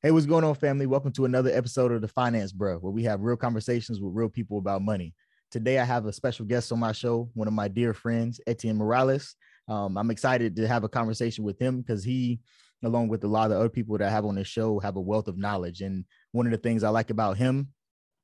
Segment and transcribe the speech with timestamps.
[0.00, 0.86] Hey, what's going on, family?
[0.86, 4.28] Welcome to another episode of the Finance Bro, where we have real conversations with real
[4.28, 5.12] people about money.
[5.50, 8.76] Today, I have a special guest on my show, one of my dear friends, Ethien
[8.76, 9.34] Morales.
[9.66, 12.38] Um, I'm excited to have a conversation with him because he,
[12.84, 15.00] along with a lot of other people that I have on this show, have a
[15.00, 15.80] wealth of knowledge.
[15.80, 17.66] And one of the things I like about him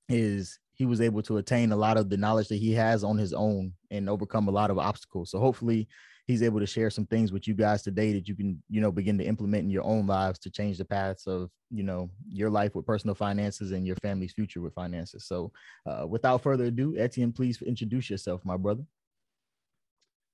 [0.09, 3.19] is he was able to attain a lot of the knowledge that he has on
[3.19, 5.33] his own and overcome a lot of obstacles.
[5.33, 5.89] So hopefully,
[6.27, 8.91] he's able to share some things with you guys today that you can, you know,
[8.91, 12.51] begin to implement in your own lives to change the paths of, you know, your
[12.51, 15.27] life with personal finances and your family's future with finances.
[15.27, 15.53] So,
[15.87, 18.85] uh, without further ado, Ethien, please introduce yourself, my brother.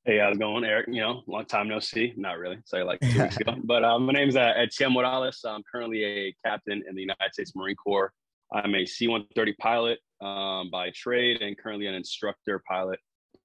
[0.04, 0.86] Hey, how's it going, Eric?
[0.88, 2.14] You know, long time no see.
[2.16, 2.58] Not really.
[2.64, 3.56] Say like two weeks ago.
[3.64, 5.44] But uh, my name is uh, Ethien Morales.
[5.44, 8.12] I'm currently a captain in the United States Marine Corps.
[8.52, 12.98] I'm a C-130 pilot um, by trade and currently an instructor pilot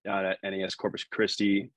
[0.05, 1.71] down at NAS Corpus Christi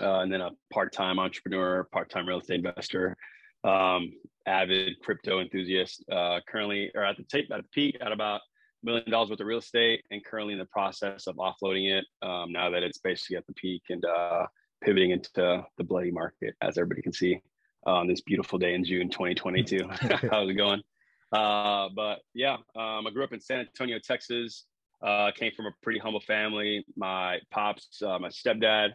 [0.00, 3.16] uh, and then a part-time entrepreneur, part-time real estate investor,
[3.64, 4.12] um,
[4.46, 6.04] avid crypto enthusiast.
[6.10, 8.40] Uh, currently, or at the tape at the peak, at about
[8.82, 12.04] a million dollars worth of real estate, and currently in the process of offloading it.
[12.26, 14.46] Um, now that it's basically at the peak and uh,
[14.82, 15.30] pivoting into
[15.76, 17.40] the bloody market, as everybody can see
[17.84, 19.88] on this beautiful day in June 2022.
[20.30, 20.82] How's it going?
[21.32, 24.64] Uh, but yeah, um, I grew up in San Antonio, Texas.
[25.02, 26.84] Uh, came from a pretty humble family.
[26.96, 28.90] My pops, uh, my stepdad,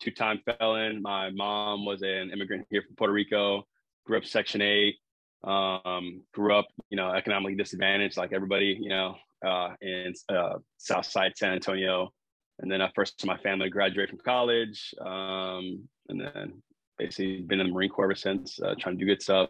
[0.00, 1.02] two-time felon.
[1.02, 3.66] My mom was an immigrant here from Puerto Rico.
[4.06, 4.96] Grew up Section Eight.
[5.44, 11.06] Um, grew up, you know, economically disadvantaged, like everybody, you know, uh, in uh, South
[11.06, 12.12] Side San Antonio.
[12.58, 16.62] And then I first my family graduated from college, um, and then
[16.98, 19.48] basically been in the Marine Corps ever since, uh, trying to do good stuff.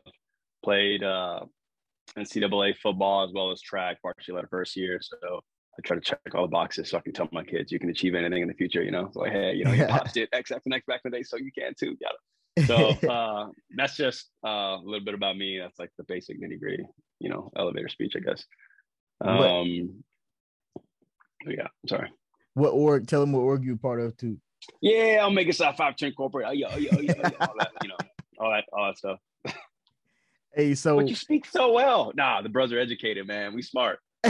[0.62, 1.40] Played uh,
[2.16, 5.00] NCAA football as well as track, varsity led first year.
[5.02, 5.40] So
[5.78, 7.90] I try to check all the boxes so I can tell my kids you can
[7.90, 8.82] achieve anything in the future.
[8.82, 11.10] You know, it's like hey, you know, you pops did X and next back in
[11.10, 11.96] the day, so you can too.
[12.00, 12.66] Yeah.
[12.66, 15.58] So uh, that's just uh, a little bit about me.
[15.58, 16.84] That's like the basic nitty gritty,
[17.18, 18.44] you know, elevator speech, I guess.
[19.22, 20.02] Um,
[21.46, 22.12] yeah, I'm sorry.
[22.54, 23.06] What org?
[23.06, 24.38] Tell them what org you're part of too.
[24.82, 26.46] Yeah, I'll make it South Five Ten Corporate.
[26.48, 27.96] Oh, yeah, oh, yeah, oh, yeah, oh, all that, you know,
[28.38, 29.18] all that, all that stuff.
[30.54, 32.12] Hey, so but you speak so well.
[32.16, 33.54] Nah, the brothers are educated, man.
[33.54, 34.00] We smart.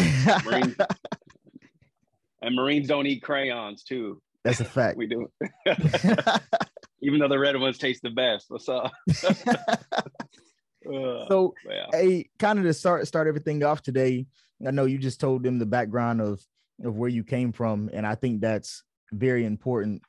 [2.43, 4.21] and Marines don't eat crayons too.
[4.45, 4.97] That's a fact.
[4.97, 5.31] we do.
[7.03, 8.47] Even though the red ones taste the best.
[8.49, 8.93] What's up?
[10.87, 11.87] Uh, so, yeah.
[11.93, 14.27] hey, kind of to start start everything off today.
[14.67, 16.41] I know you just told them the background of
[16.83, 20.03] of where you came from, and I think that's very important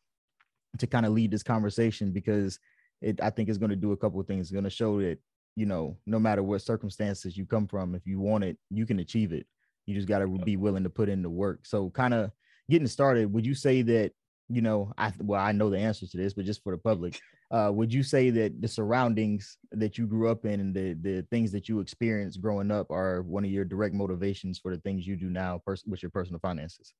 [0.77, 2.57] to kind of lead this conversation because
[3.01, 4.47] it I think is going to do a couple of things.
[4.47, 5.17] It's going to show that
[5.55, 8.99] you know no matter what circumstances you come from, if you want it, you can
[8.99, 9.45] achieve it.
[9.85, 11.65] You just got to be willing to put in the work.
[11.65, 12.31] So, kind of
[12.69, 14.11] getting started, would you say that
[14.49, 17.19] you know I well I know the answer to this, but just for the public,
[17.51, 21.25] uh, would you say that the surroundings that you grew up in and the the
[21.31, 25.05] things that you experienced growing up are one of your direct motivations for the things
[25.05, 26.93] you do now pers- with your personal finances?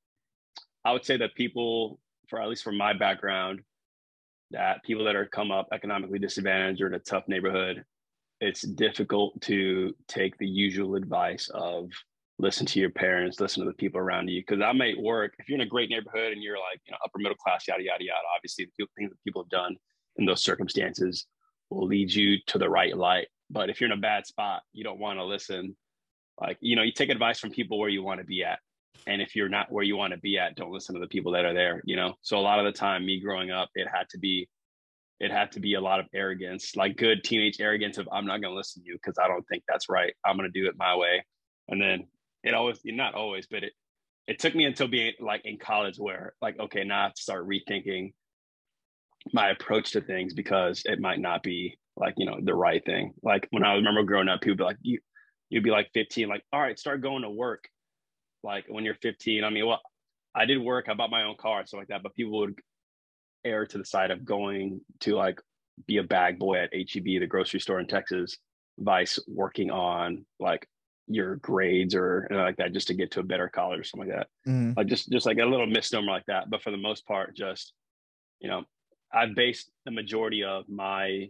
[0.84, 3.62] I would say that people, for at least from my background,
[4.52, 7.86] that people that are come up economically disadvantaged or in a tough neighborhood,
[8.40, 11.92] it's difficult to take the usual advice of
[12.41, 14.41] listen to your parents, listen to the people around you.
[14.41, 16.97] Because I may work if you're in a great neighborhood and you're like you know
[17.06, 18.19] upper middle class, yada yada yada.
[18.35, 19.75] Obviously, the things that people have done
[20.18, 21.28] in those circumstances
[21.69, 23.28] will lead you to the right light.
[23.50, 25.78] But if you're in a bad spot, you don't want to listen.
[26.40, 28.59] Like you know, you take advice from people where you want to be at,
[29.07, 31.31] and if you're not where you want to be at, don't listen to the people
[31.34, 31.81] that are there.
[31.85, 34.50] You know, so a lot of the time, me growing up, it had to be
[35.19, 38.41] it had to be a lot of arrogance, like good teenage arrogance of I'm not
[38.41, 40.12] going to listen to you because I don't think that's right.
[40.25, 41.24] I'm going to do it my way.
[41.68, 42.07] And then
[42.44, 43.74] it always not always but it
[44.28, 47.22] it took me until being like in college where like okay now i have to
[47.22, 48.12] start rethinking
[49.34, 53.13] my approach to things because it might not be like you know the right thing.
[53.22, 55.00] Like when i remember growing up people be like you
[55.50, 57.66] you'd be like 15 like all right start going to work.
[58.44, 59.81] Like when you're 15 i mean well
[60.34, 62.59] i did work i bought my own car and stuff like that but people would
[63.46, 65.40] err to the side of going to like
[65.85, 68.38] be a bag boy at heb the grocery store in texas
[68.80, 70.68] vice working on like
[71.13, 74.18] your grades or like that just to get to a better college or something like
[74.18, 74.28] that.
[74.50, 74.74] Mm-hmm.
[74.78, 76.50] Like just just like a little misnomer like that.
[76.50, 77.74] But for the most part, just
[78.40, 78.63] you know,
[79.13, 81.30] I've based the majority of my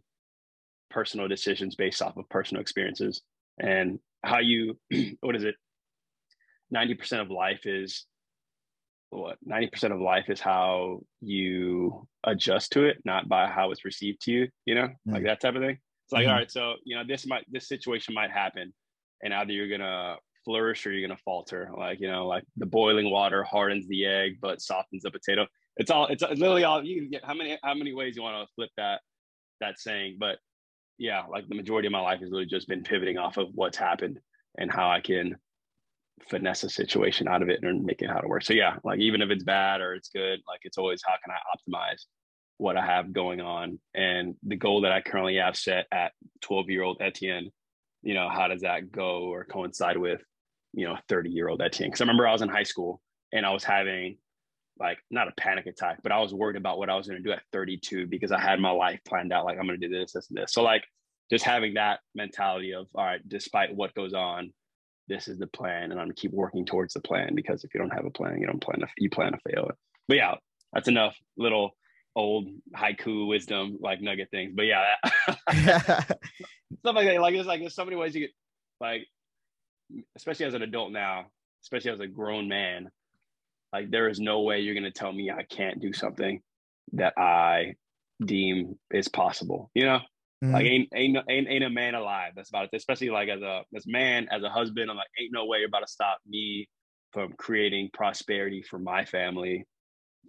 [0.90, 3.22] personal decisions based off of personal experiences
[3.60, 4.78] and how you
[5.22, 5.56] what is it
[6.74, 8.06] 90% of life is
[9.10, 14.22] what 90% of life is how you adjust to it not by how it's received
[14.22, 15.14] to you you know mm-hmm.
[15.14, 16.32] like that type of thing it's like mm-hmm.
[16.32, 18.74] all right so you know this might this situation might happen
[19.24, 21.72] and either you're gonna flourish or you're gonna falter.
[21.76, 25.48] Like you know, like the boiling water hardens the egg but softens the potato.
[25.78, 27.24] It's all it's, literally all you get.
[27.24, 29.02] How many how many ways you want to flip that
[29.60, 30.18] that saying?
[30.20, 30.38] But
[30.98, 33.78] yeah, like the majority of my life has really just been pivoting off of what's
[33.78, 34.20] happened
[34.58, 35.38] and how I can
[36.30, 38.44] finesse a situation out of it and make it how to work.
[38.44, 41.34] So yeah, like even if it's bad or it's good, like it's always how can
[41.34, 42.04] I optimize
[42.58, 46.70] what I have going on and the goal that I currently have set at 12
[46.70, 47.52] year old Ethien,
[48.04, 50.22] you know, how does that go or coincide with,
[50.74, 51.92] you know, 30 year old Ethien?
[51.92, 53.02] Cause I remember I was in high school
[53.32, 54.18] and I was having
[54.80, 57.28] like not a panic attack, but I was worried about what I was going to
[57.28, 59.46] do at 32 because I had my life planned out.
[59.46, 60.54] Like I'm going to do this, this, and this.
[60.54, 60.84] So like
[61.30, 64.52] just having that mentality of all right, despite what goes on,
[65.08, 67.74] this is the plan, and I'm going to keep working towards the plan because if
[67.74, 69.76] you don't have a plan, you don't plan to you plan to fail it.
[70.08, 70.36] But yeah,
[70.74, 71.76] that's enough little
[72.16, 74.54] old haiku wisdom like nugget things.
[74.56, 74.84] But yeah,
[75.50, 77.22] stuff like that.
[77.22, 78.32] Like there's like there's so many ways you get
[78.80, 79.08] like,
[80.16, 81.28] especially as an adult now,
[81.64, 82.90] especially as a grown man
[83.74, 86.42] like there is no way you're going to tell me I can't do something
[86.94, 87.76] that I
[88.24, 89.72] deem is possible.
[89.74, 90.00] You know,
[90.44, 90.54] mm-hmm.
[90.54, 92.34] like ain't ain't ain't ain't a man alive.
[92.36, 92.72] That's about it.
[92.74, 95.68] Especially like as a as man as a husband, I'm like ain't no way you're
[95.68, 96.68] about to stop me
[97.14, 99.66] from creating prosperity for my family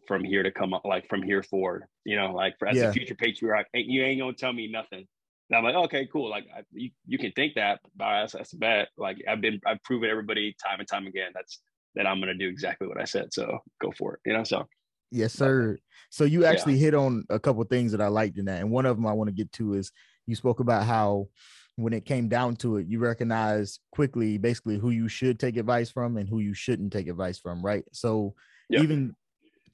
[0.07, 1.85] from here to come up like from here forward.
[2.05, 2.89] You know, like for, as yeah.
[2.89, 5.07] a future patriarch, you ain't gonna tell me nothing.
[5.51, 6.31] And I'm like, okay, cool.
[6.31, 8.89] Like I, you, you can think that, but that's, that's a bet.
[8.97, 11.31] Like I've been, I've proven everybody time and time again.
[11.35, 11.61] That's
[11.95, 13.35] that I'm going to do exactly what I said.
[13.35, 14.45] So go for it, you know?
[14.45, 14.67] So,
[15.11, 15.77] yes, sir.
[16.11, 16.87] So you actually yeah.
[16.87, 18.61] hit on a couple things that I liked in that.
[18.61, 19.93] And one of them I want to get to is
[20.27, 21.29] you spoke about how
[21.77, 25.91] when it came down to it, you recognized quickly basically who you should take advice
[25.91, 27.85] from and who you shouldn't take advice from, right?
[27.93, 28.35] So
[28.71, 28.83] yep.
[28.83, 29.15] even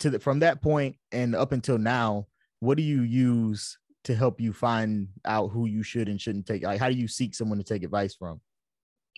[0.00, 2.26] to the, from that point and up until now,
[2.60, 6.62] what do you use to help you find out who you should and shouldn't take?
[6.62, 8.40] Like, how do you seek someone to take advice from?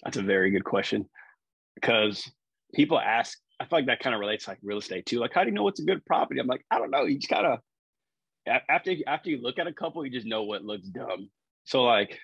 [0.04, 1.08] That's a very good question
[1.74, 2.30] because
[2.74, 5.18] people ask, I feel like that kind of relates like real estate too.
[5.18, 6.40] Like, how do you know what's a good property?
[6.40, 7.04] I'm like, I don't know.
[7.04, 7.60] You just gotta
[8.46, 11.30] after after you look at a couple, you just know what looks dumb.
[11.64, 12.18] So like,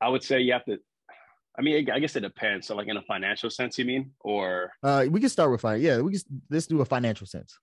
[0.00, 0.78] I would say you have to.
[1.58, 2.66] I mean, I guess it depends.
[2.66, 5.80] So like in a financial sense, you mean, or uh, we can start with fine.
[5.80, 6.20] Yeah, we can
[6.50, 7.58] let's do a financial sense.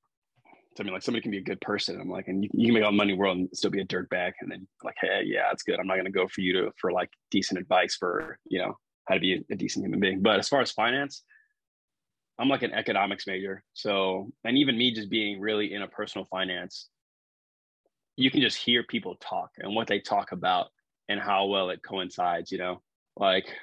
[0.75, 2.01] So, I mean, like somebody can be a good person.
[2.01, 3.69] I'm like, and you, you can make all the money in the world and still
[3.69, 4.33] be a dirtbag.
[4.41, 5.79] And then like, hey, yeah, it's good.
[5.79, 8.75] I'm not gonna go for you to for like decent advice for you know
[9.07, 10.21] how to be a decent human being.
[10.21, 11.23] But as far as finance,
[12.39, 13.63] I'm like an economics major.
[13.73, 16.87] So, and even me just being really in a personal finance,
[18.15, 20.67] you can just hear people talk and what they talk about
[21.09, 22.81] and how well it coincides, you know,
[23.17, 23.53] like,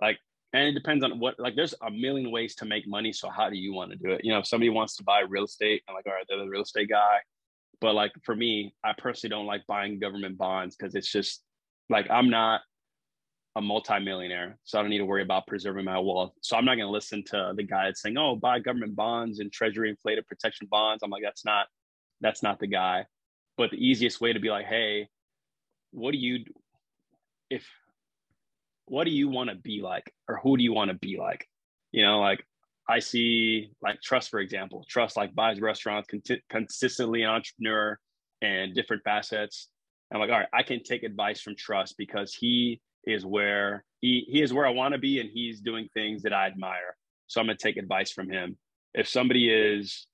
[0.00, 0.18] like,
[0.52, 3.12] and it depends on what, like, there's a million ways to make money.
[3.12, 4.24] So, how do you want to do it?
[4.24, 6.48] You know, if somebody wants to buy real estate, I'm like, all right, they're the
[6.48, 7.18] real estate guy.
[7.80, 11.42] But like for me, I personally don't like buying government bonds because it's just
[11.88, 12.60] like I'm not
[13.56, 16.32] a multimillionaire, so I don't need to worry about preserving my wealth.
[16.42, 19.40] So I'm not going to listen to the guy that's saying, "Oh, buy government bonds
[19.40, 21.66] and Treasury inflated protection bonds." I'm like, that's not
[22.20, 23.06] that's not the guy.
[23.56, 25.08] But the easiest way to be like, "Hey,
[25.90, 26.44] what do you
[27.48, 27.66] if
[28.90, 31.46] what do you want to be like, or who do you want to be like?"
[31.92, 32.44] You know, like
[32.88, 34.84] I see like Trust, for example.
[34.88, 37.98] Trust like buys restaurants con- consistently, entrepreneur
[38.42, 39.68] and different facets.
[40.12, 44.26] I'm like, all right, I can take advice from Trust because he is where he,
[44.28, 46.96] he is where I want to be and he's doing things that I admire.
[47.28, 48.56] So I'm going to take advice from him.
[48.92, 50.06] If somebody is,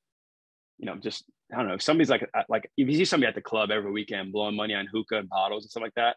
[0.79, 3.29] you know, just, I don't know, if somebody's like, uh, like if you see somebody
[3.29, 6.17] at the club every weekend blowing money on hookah and bottles and stuff like that,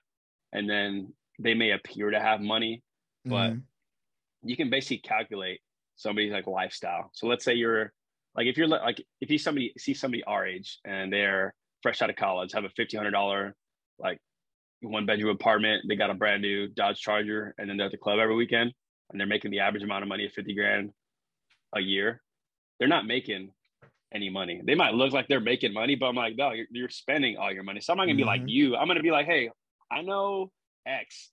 [0.52, 2.84] and then they may appear to have money,
[3.26, 4.50] but mm-hmm.
[4.50, 5.62] you can basically calculate
[5.96, 7.10] somebody's like lifestyle.
[7.14, 7.92] So let's say you're
[8.36, 12.10] like, if you're like, if you somebody see somebody our age and they're fresh out
[12.10, 13.54] of college, have a $1,500
[13.98, 14.20] like
[14.82, 15.84] one bedroom apartment.
[15.88, 18.74] They got a brand new Dodge Charger, and then they're at the club every weekend,
[19.10, 20.92] and they're making the average amount of money of fifty grand
[21.76, 22.22] a year.
[22.80, 23.52] They're not making
[24.14, 24.62] any money.
[24.64, 27.52] They might look like they're making money, but I'm like, no, you're, you're spending all
[27.52, 27.82] your money.
[27.82, 28.50] So I'm not gonna be like mm-hmm.
[28.50, 28.76] you.
[28.76, 29.50] I'm gonna be like, hey,
[29.92, 30.52] I know
[30.88, 31.30] X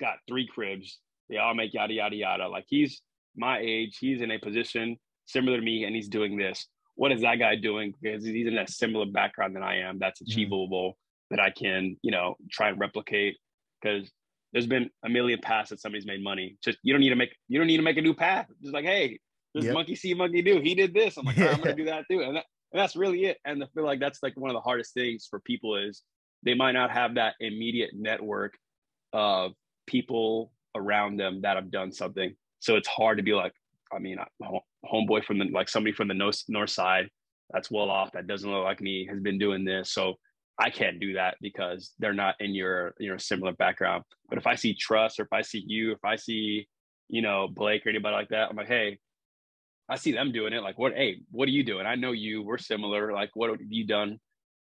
[0.00, 0.98] got three cribs.
[1.28, 2.48] They all make yada yada yada.
[2.48, 3.00] Like he's
[3.36, 3.98] my age.
[4.00, 6.66] He's in a position similar to me, and he's doing this.
[6.96, 7.94] What is that guy doing?
[8.00, 9.98] Because he's in a similar background than I am.
[9.98, 10.30] That's mm-hmm.
[10.30, 10.98] achievable
[11.30, 13.36] that I can, you know, try and replicate
[13.80, 14.10] because
[14.52, 16.56] there's been a million paths that somebody's made money.
[16.62, 18.46] Just you don't need to make you don't need to make a new path.
[18.60, 19.18] Just like, hey,
[19.54, 19.74] this yep.
[19.74, 20.60] monkey see, monkey do.
[20.60, 21.16] He did this.
[21.16, 22.20] I'm like, right, I'm gonna do that too.
[22.20, 23.38] And, that, and that's really it.
[23.44, 26.02] And I feel like that's like one of the hardest things for people is
[26.42, 28.54] they might not have that immediate network
[29.12, 29.52] of
[29.90, 32.34] people around them that have done something.
[32.60, 33.52] So it's hard to be like,
[33.92, 34.18] I mean,
[34.90, 37.08] homeboy from the like somebody from the north side
[37.50, 39.92] that's well off that doesn't look like me has been doing this.
[39.92, 40.14] So
[40.56, 44.04] I can't do that because they're not in your you know similar background.
[44.28, 46.68] But if I see trust or if I see you, if I see,
[47.08, 48.98] you know, Blake or anybody like that, I'm like, hey,
[49.88, 50.62] I see them doing it.
[50.62, 51.86] Like, what, hey, what are you doing?
[51.86, 53.12] I know you, we're similar.
[53.12, 54.20] Like, what have you done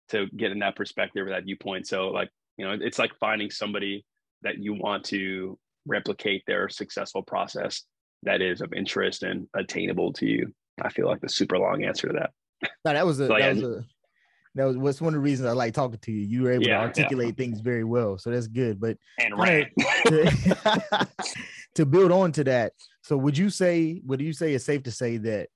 [0.09, 1.85] to get in that perspective or that viewpoint?
[1.85, 4.05] So like You know, it's like finding somebody
[4.43, 7.83] that you want to replicate their successful process
[8.23, 10.53] that is of interest and attainable to you.
[10.81, 12.31] I feel like the super long answer to that.
[12.85, 13.85] No, that was a, so, that was a
[14.55, 16.25] that was what's one of the reasons I like talking to you.
[16.25, 17.43] You were able yeah, to articulate yeah.
[17.43, 18.79] things very well, so that's good.
[18.79, 19.67] But and right
[20.05, 21.07] to,
[21.75, 24.91] to build on to that, so would you say would you say it's safe to
[24.91, 25.49] say that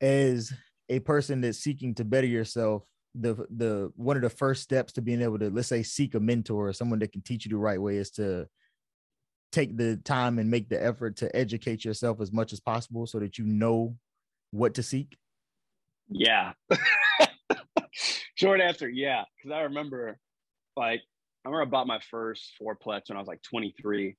[0.00, 0.52] as
[0.88, 5.02] a person that's seeking to better yourself, the the one of the first steps to
[5.02, 7.56] being able to let's say seek a mentor or someone that can teach you the
[7.56, 8.46] right way is to
[9.52, 13.18] take the time and make the effort to educate yourself as much as possible so
[13.18, 13.96] that you know
[14.52, 15.16] what to seek?
[16.08, 16.52] Yeah.
[18.34, 19.24] Short answer, yeah.
[19.36, 20.18] Because I remember,
[20.76, 21.00] like,
[21.44, 24.16] I remember I bought my first fourplex when I was like 23,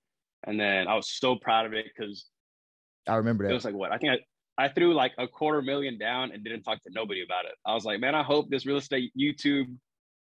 [0.48, 2.26] and then I was so proud of it because
[3.08, 3.52] I remember that.
[3.52, 4.18] It was like what I think I,
[4.58, 7.54] I threw like a quarter million down and didn't talk to nobody about it.
[7.66, 9.76] I was like, man, I hope this real estate YouTube,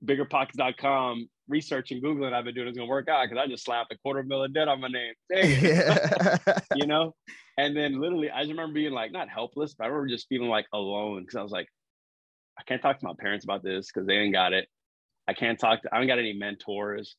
[0.06, 3.94] biggerpockets.com research and Googling I've been doing is gonna work out because I just slapped
[3.94, 5.13] a quarter million debt on my name.
[6.75, 7.13] you know?
[7.58, 10.50] And then literally I just remember being like not helpless, but I remember just feeling
[10.50, 11.68] like alone because I was like,
[12.58, 14.68] I can't talk to my parents about this because they ain't got it.
[15.27, 17.15] I can't talk to I don't got any mentors.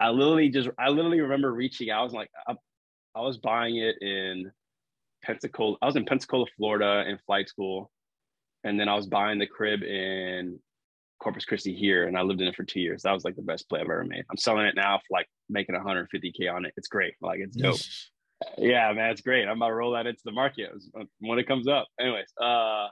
[0.00, 2.00] I literally just I literally remember reaching out.
[2.00, 2.54] I was like, I,
[3.14, 4.50] I was buying it in
[5.24, 5.76] Pensacola.
[5.82, 7.90] I was in Pensacola, Florida in flight school.
[8.64, 10.58] And then I was buying the crib in
[11.20, 13.02] Corpus Christi here, and I lived in it for two years.
[13.02, 14.24] That was like the best play I've ever made.
[14.30, 16.72] I'm selling it now for like making 150k on it.
[16.76, 17.14] It's great.
[17.20, 17.78] Like it's dope.
[18.58, 19.48] yeah, man, it's great.
[19.48, 20.70] I'm about to roll that into the market
[21.20, 21.88] when it comes up.
[22.00, 22.88] Anyways, uh,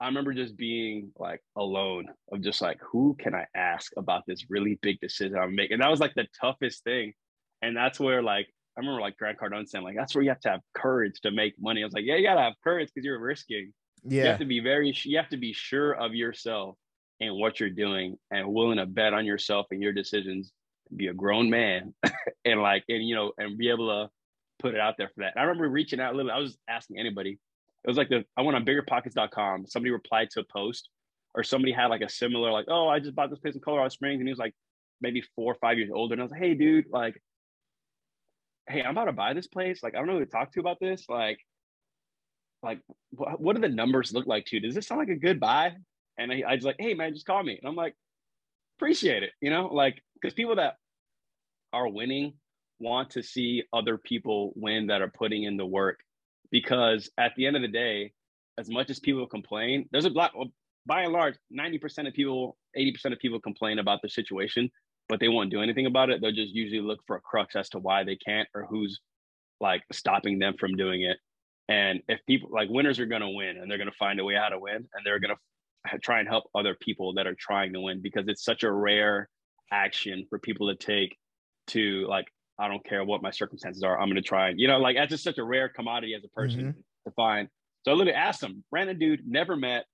[0.00, 4.46] I remember just being like alone of just like, who can I ask about this
[4.48, 5.74] really big decision I'm making?
[5.74, 7.12] And that was like the toughest thing.
[7.60, 10.40] And that's where like I remember like Grant Cardone saying like that's where you have
[10.40, 11.82] to have courage to make money.
[11.82, 13.72] I was like, yeah, you gotta have courage because you're risking
[14.04, 14.22] yeah.
[14.22, 16.76] You have to be very you have to be sure of yourself
[17.20, 20.52] and what you're doing and willing to bet on yourself and your decisions.
[20.94, 21.94] Be a grown man
[22.44, 24.10] and like and you know and be able to
[24.58, 25.32] put it out there for that.
[25.34, 27.38] And I remember reaching out literally, I was asking anybody.
[27.84, 29.66] It was like the I went on biggerpockets.com.
[29.66, 30.88] Somebody replied to a post
[31.34, 33.88] or somebody had like a similar, like, oh, I just bought this place in Colorado
[33.88, 34.54] Springs, and he was like
[35.00, 36.12] maybe four or five years older.
[36.12, 37.20] And I was like, hey, dude, like,
[38.68, 39.82] hey, I'm about to buy this place.
[39.82, 41.04] Like, I don't know who to talk to about this.
[41.08, 41.38] Like,
[42.62, 44.62] like, what, what do the numbers look like to you?
[44.62, 45.72] Does this sound like a good buy?
[46.18, 47.58] And I, I was like, hey man, just call me.
[47.60, 47.94] And I'm like,
[48.78, 49.30] appreciate it.
[49.40, 50.76] You know, like because people that
[51.72, 52.34] are winning
[52.78, 56.00] want to see other people win that are putting in the work.
[56.50, 58.12] Because at the end of the day,
[58.58, 60.32] as much as people complain, there's a lot.
[60.84, 64.68] By and large, 90% of people, 80% of people complain about the situation,
[65.12, 66.22] but they won't do anything about it.
[66.22, 68.98] They'll just usually look for a crux as to why they can't or who's
[69.60, 71.18] like stopping them from doing it.
[71.68, 74.24] And if people like winners are going to win and they're going to find a
[74.24, 75.34] way how to win and they're going
[75.90, 78.72] to try and help other people that are trying to win because it's such a
[78.72, 79.28] rare
[79.70, 81.14] action for people to take
[81.66, 82.24] to like,
[82.58, 84.00] I don't care what my circumstances are.
[84.00, 84.48] I'm going to try.
[84.48, 86.70] and, You know, like that's just such a rare commodity as a person mm-hmm.
[86.70, 87.48] to find.
[87.84, 89.84] So I literally asked him, random dude, never met.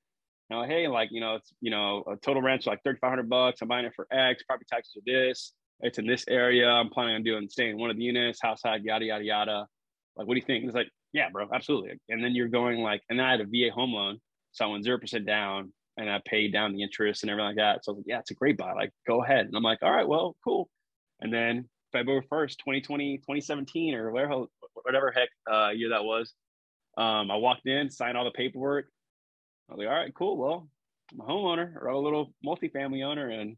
[0.50, 3.61] You know, hey, like, you know, it's, you know, a total rent like 3,500 bucks.
[3.61, 5.52] I'm buying it for X, property taxes are this.
[5.81, 6.69] It's in this area.
[6.69, 9.67] I'm planning on doing staying in one of the units, house side, yada, yada, yada.
[10.17, 10.62] Like, what do you think?
[10.62, 11.93] And it's like, yeah, bro, absolutely.
[12.09, 14.19] And then you're going like, and then I had a VA home loan,
[14.52, 17.57] so I went zero percent down, and I paid down the interest and everything like
[17.57, 17.85] that.
[17.85, 18.73] So I was like, yeah, it's a great buy.
[18.73, 19.47] Like, go ahead.
[19.47, 20.69] And I'm like, all right, well, cool.
[21.21, 26.33] And then February 1st, 2020, 2017, or whatever, whatever heck uh, year that was,
[26.97, 28.87] um, I walked in, signed all the paperwork.
[29.68, 30.37] I was like, all right, cool.
[30.37, 30.68] Well,
[31.12, 33.56] I'm a homeowner or a little multifamily owner, and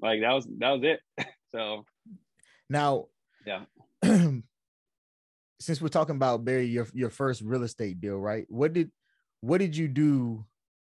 [0.00, 1.00] like that was that was it.
[1.54, 1.84] so
[2.68, 3.06] now,
[3.46, 3.64] yeah.
[5.60, 8.46] since we're talking about Barry, your your first real estate deal, right?
[8.48, 8.90] What did
[9.40, 10.44] what did you do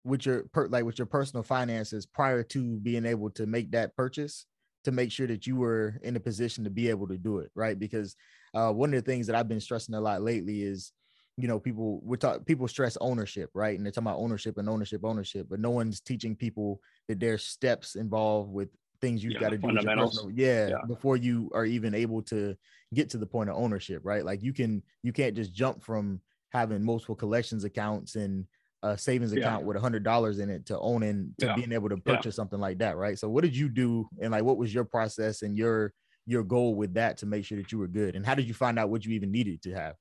[0.05, 3.95] with your per, like with your personal finances prior to being able to make that
[3.97, 4.47] purchase
[4.85, 7.51] to make sure that you were in a position to be able to do it,
[7.55, 7.79] right?
[7.79, 8.17] Because
[8.55, 10.93] uh, one of the things that I've been stressing a lot lately is,
[11.39, 13.77] you know, people we're talking people stress ownership, right?
[13.77, 17.45] And they're talking about ownership and ownership, ownership, but no one's teaching people that there's
[17.45, 18.69] steps involved with
[19.01, 22.57] things you've yeah, got to do personal, yeah, yeah, before you are even able to
[22.93, 24.25] get to the point of ownership right?
[24.25, 28.45] Like you can you can't just jump from having multiple collections accounts and
[28.83, 29.41] a savings yeah.
[29.41, 32.59] account with a hundred dollars in it to owning to being able to purchase something
[32.59, 33.17] like that right?
[33.17, 35.93] So what did you do and like what was your process and your
[36.27, 38.17] your goal with that to make sure that you were good?
[38.17, 39.95] And how did you find out what you even needed to have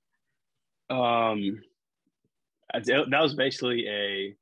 [0.90, 1.62] um
[2.74, 4.36] that was basically a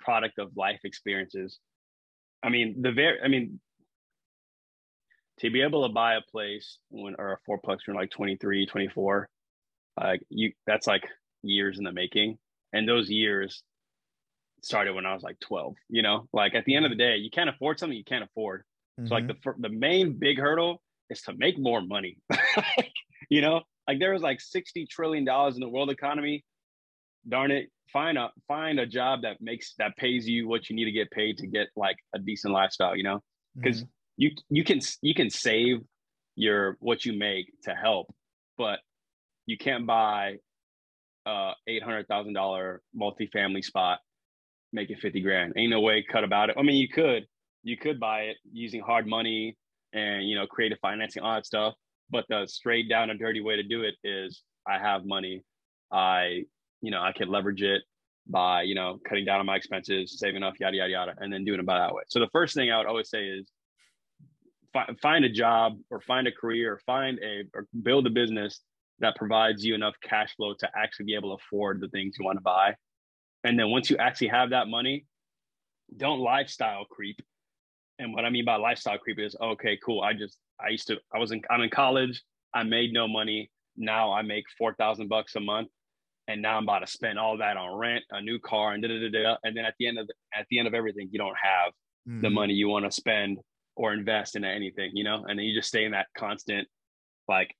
[0.00, 1.58] product of life experiences
[2.42, 3.58] I mean, the very, I mean,
[5.40, 9.28] to be able to buy a place when or a fourplex when like 23 24
[10.00, 11.04] like you that's like
[11.42, 12.36] years in the making
[12.74, 13.62] and those years
[14.62, 17.16] started when i was like 12 you know like at the end of the day
[17.16, 18.62] you can't afford something you can't afford
[18.98, 19.08] Mm-hmm.
[19.08, 22.18] So like the the main big hurdle is to make more money.
[23.28, 26.44] you know, like there was like 60 trillion dollars in the world economy.
[27.26, 30.84] Darn it, find a find a job that makes that pays you what you need
[30.84, 33.20] to get paid to get like a decent lifestyle, you know?
[33.56, 33.88] Because mm-hmm.
[34.18, 35.78] you you can you can save
[36.36, 38.12] your what you make to help,
[38.58, 38.80] but
[39.46, 40.36] you can't buy
[41.26, 44.00] a eight hundred thousand dollar multifamily spot,
[44.72, 45.54] make it 50 grand.
[45.56, 46.56] Ain't no way cut about it.
[46.58, 47.26] I mean you could,
[47.62, 49.56] you could buy it using hard money
[49.94, 51.74] and you know creative financing all that stuff
[52.10, 55.42] but the straight down and dirty way to do it is i have money.
[55.92, 56.44] I
[56.80, 57.82] you know i can leverage it
[58.26, 61.44] by you know cutting down on my expenses saving enough yada yada yada and then
[61.44, 62.02] doing it by that way.
[62.08, 63.50] So the first thing i would always say is
[64.72, 68.60] fi- find a job or find a career or find a or build a business
[69.00, 72.24] that provides you enough cash flow to actually be able to afford the things you
[72.24, 72.74] want to buy.
[73.42, 75.06] And then once you actually have that money
[75.96, 77.20] don't lifestyle creep.
[77.98, 80.00] And what I mean by lifestyle creep is okay, cool.
[80.00, 82.22] I just I used to I was in I'm in college.
[82.54, 83.50] I made no money.
[83.76, 85.68] Now I make four thousand bucks a month,
[86.28, 88.88] and now I'm about to spend all that on rent, a new car, and da
[88.88, 89.36] da da da.
[89.44, 91.72] And then at the end of the, at the end of everything, you don't have
[92.08, 92.22] mm-hmm.
[92.22, 93.38] the money you want to spend
[93.76, 95.24] or invest in anything, you know.
[95.26, 96.68] And then you just stay in that constant,
[97.28, 97.54] like,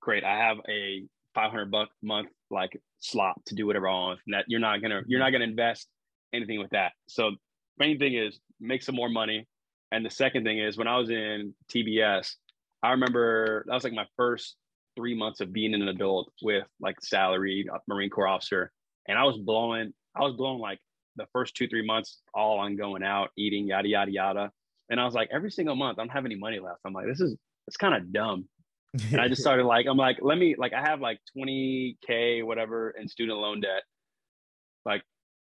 [0.00, 0.24] great.
[0.24, 4.20] I have a 500 buck month like slot to do whatever I want.
[4.26, 5.88] And that you're not gonna you're not gonna invest
[6.32, 6.92] anything with that.
[7.08, 7.32] So
[7.78, 9.46] main thing is make some more money
[9.94, 12.34] and the second thing is when I was in TBS,
[12.82, 14.56] I remember that was like my first
[14.96, 18.72] three months of being an adult with like salaried Marine Corps officer.
[19.06, 20.80] And I was blowing, I was blowing like
[21.14, 24.50] the first two, three months all on going out, eating, yada, yada, yada.
[24.90, 26.80] And I was like, every single month, I don't have any money left.
[26.84, 27.36] I'm like, this is,
[27.68, 28.48] it's kind of dumb.
[29.12, 32.90] and I just started like, I'm like, let me, like, I have like 20K, whatever,
[32.90, 33.82] in student loan debt.
[34.84, 35.02] Like,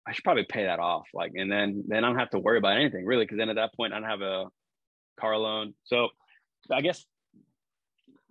[0.10, 1.08] I should probably pay that off.
[1.14, 3.58] Like, and then then I don't have to worry about anything really, because then at
[3.58, 4.46] that point I don't have a
[5.20, 5.76] car loan.
[5.84, 6.10] So
[6.72, 7.06] I guess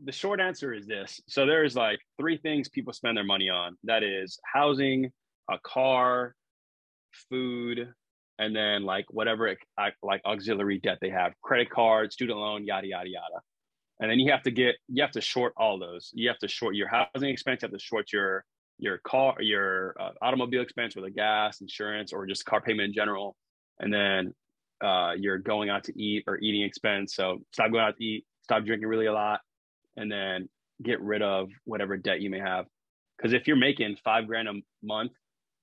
[0.04, 1.20] the short answer is this.
[1.28, 3.76] So there's like three things people spend their money on.
[3.84, 5.12] That is housing,
[5.48, 6.34] a car,
[7.30, 7.92] food,
[8.40, 9.54] and then like whatever
[10.02, 13.40] like auxiliary debt they have, credit card, student loan, yada yada yada.
[14.00, 16.10] And then you have to get you have to short all those.
[16.12, 17.62] You have to short your housing expense.
[17.62, 18.44] You have to short your
[18.78, 22.94] your car, your uh, automobile expense, or the gas, insurance, or just car payment in
[22.94, 23.36] general,
[23.80, 24.34] and then
[24.80, 27.14] uh, you're going out to eat or eating expense.
[27.14, 29.40] So stop going out to eat, stop drinking really a lot,
[29.96, 30.48] and then
[30.82, 32.66] get rid of whatever debt you may have.
[33.16, 35.12] Because if you're making five grand a month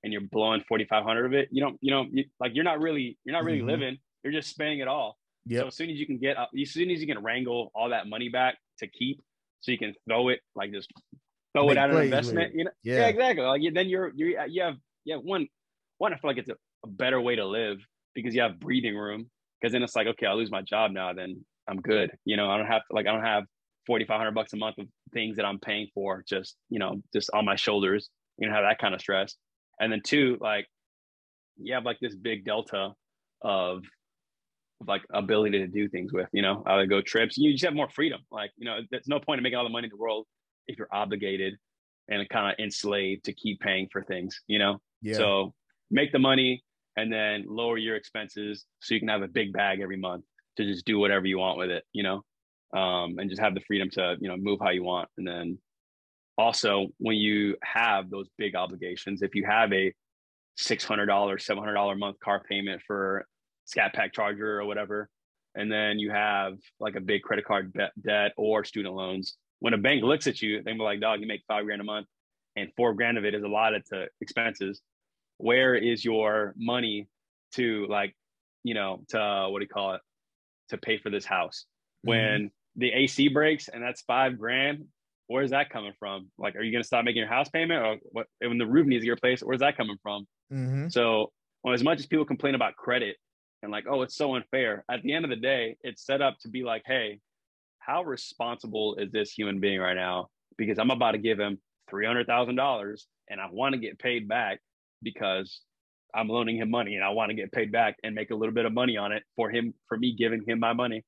[0.03, 2.65] and you're blowing forty five hundred of it, you don't, you know, you, like you're
[2.65, 3.69] not really, you're not really mm-hmm.
[3.69, 3.97] living.
[4.23, 5.17] You're just spending it all.
[5.45, 5.61] Yeah.
[5.61, 7.89] So as soon as you can get, uh, as soon as you can wrangle all
[7.89, 9.21] that money back to keep,
[9.61, 10.91] so you can throw it like just
[11.55, 12.53] throw it at an investment.
[12.55, 12.95] You know, yeah.
[12.95, 13.45] yeah, exactly.
[13.45, 15.47] Like then you're you you have yeah one
[15.97, 16.13] one.
[16.13, 17.77] I feel like it's a, a better way to live
[18.13, 19.29] because you have breathing room.
[19.61, 22.11] Because then it's like okay, I lose my job now, then I'm good.
[22.25, 23.45] You know, I don't have to like I don't have
[23.87, 27.01] forty five hundred bucks a month of things that I'm paying for just you know
[27.13, 28.09] just on my shoulders.
[28.37, 29.35] You know, have that kind of stress.
[29.79, 30.67] And then two, like
[31.57, 32.91] you have like this big delta
[33.41, 33.83] of
[34.85, 37.37] like ability to do things with, you know, either go trips.
[37.37, 38.21] You just have more freedom.
[38.31, 40.25] Like, you know, there's no point in making all the money in the world
[40.67, 41.57] if you're obligated
[42.07, 44.79] and kind of enslaved to keep paying for things, you know?
[45.01, 45.15] Yeah.
[45.15, 45.53] So
[45.91, 46.63] make the money
[46.97, 50.23] and then lower your expenses so you can have a big bag every month
[50.57, 52.21] to just do whatever you want with it, you know?
[52.77, 55.09] Um, and just have the freedom to, you know, move how you want.
[55.17, 55.57] And then
[56.37, 59.93] also when you have those big obligations, if you have a
[60.59, 63.25] $600, $700 a month car payment for
[63.65, 65.09] scat pack charger or whatever,
[65.55, 69.79] and then you have like a big credit card debt or student loans, when a
[69.79, 72.05] bank looks at you, they be like, dog, you make five grand a month
[72.55, 74.79] and four grand of it is allotted to expenses.
[75.39, 77.07] Where is your money
[77.55, 78.15] to like,
[78.63, 80.01] you know, to uh, what do you call it?
[80.69, 81.65] To pay for this house.
[82.05, 82.09] Mm-hmm.
[82.09, 84.85] When the AC breaks and that's five grand,
[85.25, 86.29] where's that coming from?
[86.37, 88.27] Like, are you going to stop making your house payment or what?
[88.41, 90.27] When the roof needs to get replaced, where's that coming from?
[90.53, 90.89] Mm-hmm.
[90.89, 91.31] So,
[91.63, 93.15] well, as much as people complain about credit
[93.63, 96.37] and like, oh, it's so unfair, at the end of the day, it's set up
[96.41, 97.19] to be like, hey,
[97.85, 100.29] how responsible is this human being right now?
[100.57, 101.59] Because I'm about to give him
[101.91, 104.59] $300,000 and I want to get paid back
[105.03, 105.61] because
[106.13, 108.53] I'm loaning him money and I want to get paid back and make a little
[108.53, 111.03] bit of money on it for him, for me giving him my money.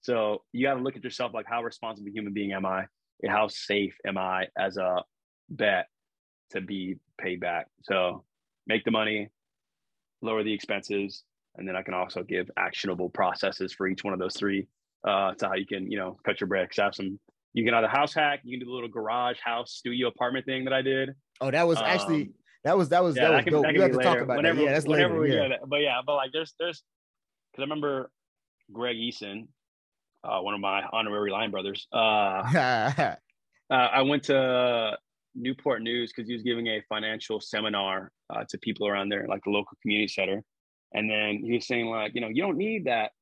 [0.00, 2.86] So you got to look at yourself like, how responsible human being am I?
[3.22, 5.02] And how safe am I as a
[5.50, 5.86] bet
[6.50, 7.66] to be paid back?
[7.82, 8.24] So
[8.66, 9.28] make the money,
[10.22, 11.24] lower the expenses,
[11.56, 14.66] and then I can also give actionable processes for each one of those three
[15.06, 16.78] uh, to how you can, you know, cut your bricks.
[16.78, 17.18] Have some,
[17.52, 20.64] you can either house hack, you can do the little garage house studio apartment thing
[20.64, 21.10] that I did.
[21.40, 22.34] Oh, that was actually, um,
[22.64, 23.62] that was, that was, yeah, that was can, dope.
[23.64, 24.64] That we have to talk about whenever, that.
[24.64, 25.42] Yeah, that's whenever later.
[25.42, 25.54] we yeah.
[25.56, 25.60] it.
[25.66, 26.82] But yeah, but like there's, there's,
[27.54, 28.10] cause I remember
[28.72, 29.48] Greg Eason,
[30.24, 31.86] uh, one of my honorary line brothers.
[31.92, 31.96] Uh,
[32.56, 33.16] uh,
[33.70, 34.96] I went to
[35.34, 39.42] Newport News because he was giving a financial seminar uh, to people around there, like
[39.44, 40.42] the local community center.
[40.94, 43.12] And then he was saying, like, you know, you don't need that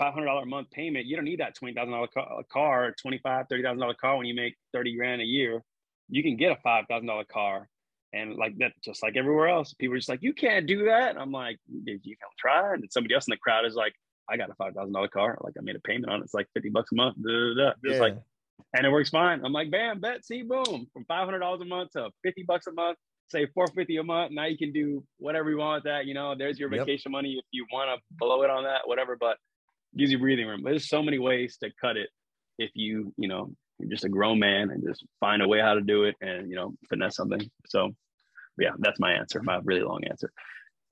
[0.00, 1.06] $500 a month payment.
[1.06, 5.22] You don't need that $20,000 uh, car, $25,000, $30,000 car when you make 30 grand
[5.22, 5.62] a year.
[6.08, 7.68] You can get a $5,000 car.
[8.14, 11.10] And like that, just like everywhere else, people are just like, you can't do that.
[11.10, 12.74] And I'm like, did you come try?
[12.74, 13.94] And somebody else in the crowd is like,
[14.28, 15.38] I got a $5,000 car.
[15.40, 16.24] Like I made a payment on it.
[16.24, 17.16] It's like 50 bucks a month.
[17.24, 17.98] It's yeah.
[17.98, 18.16] like,
[18.74, 19.44] and it works fine.
[19.44, 22.98] I'm like, bam, bet, see, boom, from $500 a month to 50 bucks a month,
[23.28, 24.32] say 450 a month.
[24.32, 26.06] Now you can do whatever you want with that.
[26.06, 27.12] You know, there's your vacation yep.
[27.12, 29.16] money if you want to blow it on that, whatever.
[29.18, 29.38] But
[29.96, 30.62] gives you breathing room.
[30.64, 32.08] There's so many ways to cut it
[32.58, 35.74] if you, you know, you're just a grown man and just find a way how
[35.74, 37.50] to do it and, you know, finesse something.
[37.66, 37.90] So,
[38.58, 40.30] yeah, that's my answer, my really long answer.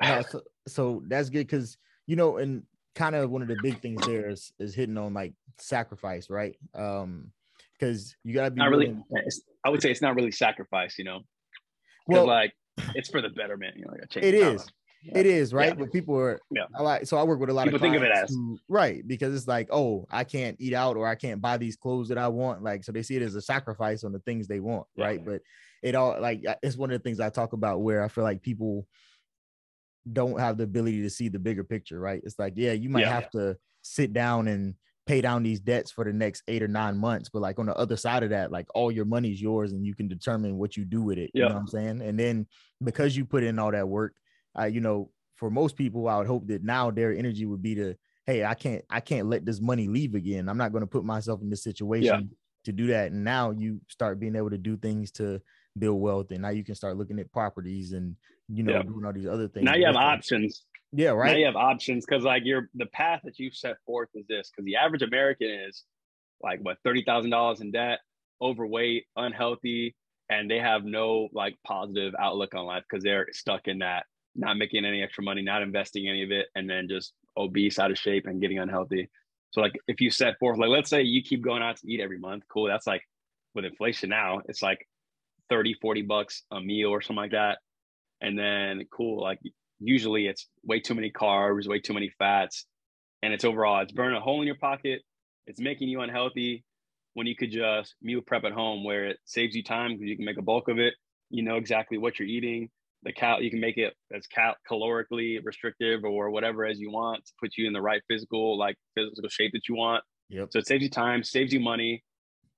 [0.02, 3.80] no, so, so that's good because, you know, and kind of one of the big
[3.80, 6.56] things there is, is hitting on like sacrifice, right?
[6.74, 7.32] Um,
[7.80, 8.94] because you gotta be not really.
[9.64, 11.20] I would say it's not really sacrifice, you know.
[12.06, 12.52] Well, like
[12.94, 13.92] it's for the betterment, you know.
[13.92, 14.26] Like a change.
[14.26, 14.66] it is.
[15.02, 15.18] Yeah.
[15.18, 15.74] It is right, yeah.
[15.74, 16.64] but people are yeah.
[16.74, 18.30] I like so I work with a lot people of people think of it as
[18.30, 21.74] who, right because it's like oh I can't eat out or I can't buy these
[21.74, 24.46] clothes that I want like so they see it as a sacrifice on the things
[24.46, 25.06] they want yeah.
[25.06, 25.40] right but
[25.82, 28.42] it all like it's one of the things I talk about where I feel like
[28.42, 28.86] people
[30.12, 33.06] don't have the ability to see the bigger picture right it's like yeah you might
[33.06, 34.74] have to sit down and
[35.06, 37.76] pay down these debts for the next eight or nine months but like on the
[37.76, 40.84] other side of that like all your money's yours and you can determine what you
[40.84, 42.46] do with it you know what I'm saying and then
[42.84, 44.14] because you put in all that work
[44.58, 47.74] uh, you know, for most people, I would hope that now their energy would be
[47.76, 47.94] to,
[48.26, 50.48] hey, I can't, I can't let this money leave again.
[50.48, 52.36] I'm not going to put myself in this situation yeah.
[52.64, 53.12] to do that.
[53.12, 55.40] And now you start being able to do things to
[55.78, 58.16] build wealth, and now you can start looking at properties and
[58.48, 58.82] you know yeah.
[58.82, 59.64] doing all these other things.
[59.64, 60.66] Now you have options.
[60.92, 61.32] Yeah, right.
[61.32, 64.50] Now you have options because like you're the path that you set forth is this
[64.50, 65.84] because the average American is
[66.42, 68.00] like what thirty thousand dollars in debt,
[68.42, 69.94] overweight, unhealthy,
[70.28, 74.56] and they have no like positive outlook on life because they're stuck in that not
[74.56, 77.98] making any extra money, not investing any of it, and then just obese, out of
[77.98, 79.08] shape, and getting unhealthy.
[79.50, 82.00] So like if you set forth, like let's say you keep going out to eat
[82.00, 82.68] every month, cool.
[82.68, 83.02] That's like
[83.54, 84.86] with inflation now, it's like
[85.48, 87.58] 30, 40 bucks a meal or something like that.
[88.20, 89.40] And then cool, like
[89.80, 92.66] usually it's way too many carbs, way too many fats,
[93.22, 95.02] and it's overall it's burning a hole in your pocket.
[95.46, 96.64] It's making you unhealthy
[97.14, 100.16] when you could just meal prep at home where it saves you time because you
[100.16, 100.94] can make a bulk of it.
[101.30, 102.68] You know exactly what you're eating
[103.02, 107.24] the cal you can make it as cal- calorically restrictive or whatever as you want
[107.24, 110.04] to put you in the right physical like physical shape that you want.
[110.28, 110.48] Yep.
[110.52, 112.04] so it saves you time saves you money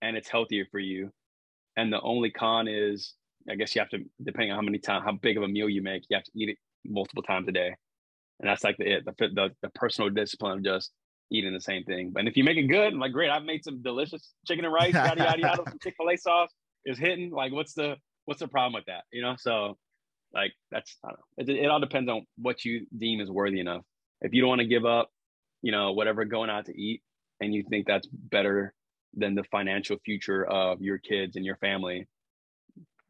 [0.02, 1.10] and it's healthier for you.
[1.76, 3.14] And the only con is
[3.50, 5.68] i guess you have to depending on how many times how big of a meal
[5.68, 7.74] you make you have to eat it multiple times a day.
[8.40, 10.90] And that's like the the, the, the personal discipline of just
[11.30, 12.10] eating the same thing.
[12.12, 14.94] But if you make it good like great i've made some delicious chicken and rice
[14.94, 16.50] yada yada yada some chick-fil-a sauce
[16.84, 17.30] is hitting.
[17.30, 19.36] Like what's the what's the problem with that you know?
[19.38, 19.78] So
[20.34, 20.96] like that's
[21.36, 23.82] it, it all depends on what you deem is worthy enough.
[24.20, 25.10] If you don't want to give up,
[25.62, 27.02] you know, whatever going out to eat,
[27.40, 28.72] and you think that's better
[29.14, 32.06] than the financial future of your kids and your family,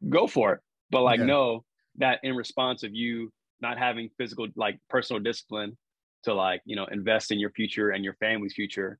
[0.09, 0.59] go for it.
[0.89, 1.25] But like, yeah.
[1.25, 1.63] know
[1.97, 3.31] that in response of you
[3.61, 5.77] not having physical, like personal discipline
[6.23, 8.99] to like, you know, invest in your future and your family's future,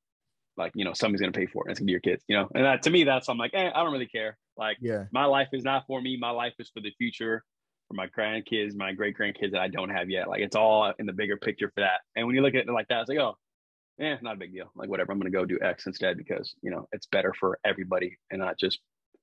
[0.56, 1.66] like, you know, somebody's gonna pay for it.
[1.66, 2.48] And it's gonna be your kids, you know.
[2.56, 4.38] And that to me, that's I'm like, eh, I don't really care.
[4.56, 6.16] Like, yeah, my life is not for me.
[6.18, 7.44] My life is for the future
[7.94, 10.28] for my grandkids, my great grandkids that I don't have yet.
[10.28, 12.02] Like it's all in the bigger picture for that.
[12.16, 13.38] And when you look at it like that, it's like, oh,
[13.98, 14.72] yeah, not a big deal.
[14.76, 18.18] Like whatever, I'm gonna go do X instead because you know it's better for everybody
[18.32, 18.80] and not just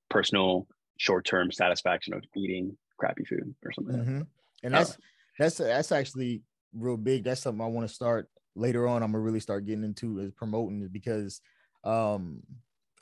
[0.09, 3.95] personal short-term satisfaction of eating crappy food or something.
[3.95, 4.17] Mm-hmm.
[4.17, 4.27] Like that.
[4.63, 4.97] And that's
[5.37, 7.23] that's that's actually real big.
[7.23, 9.03] That's something I want to start later on.
[9.03, 11.41] I'm gonna really start getting into is promoting because
[11.83, 12.41] um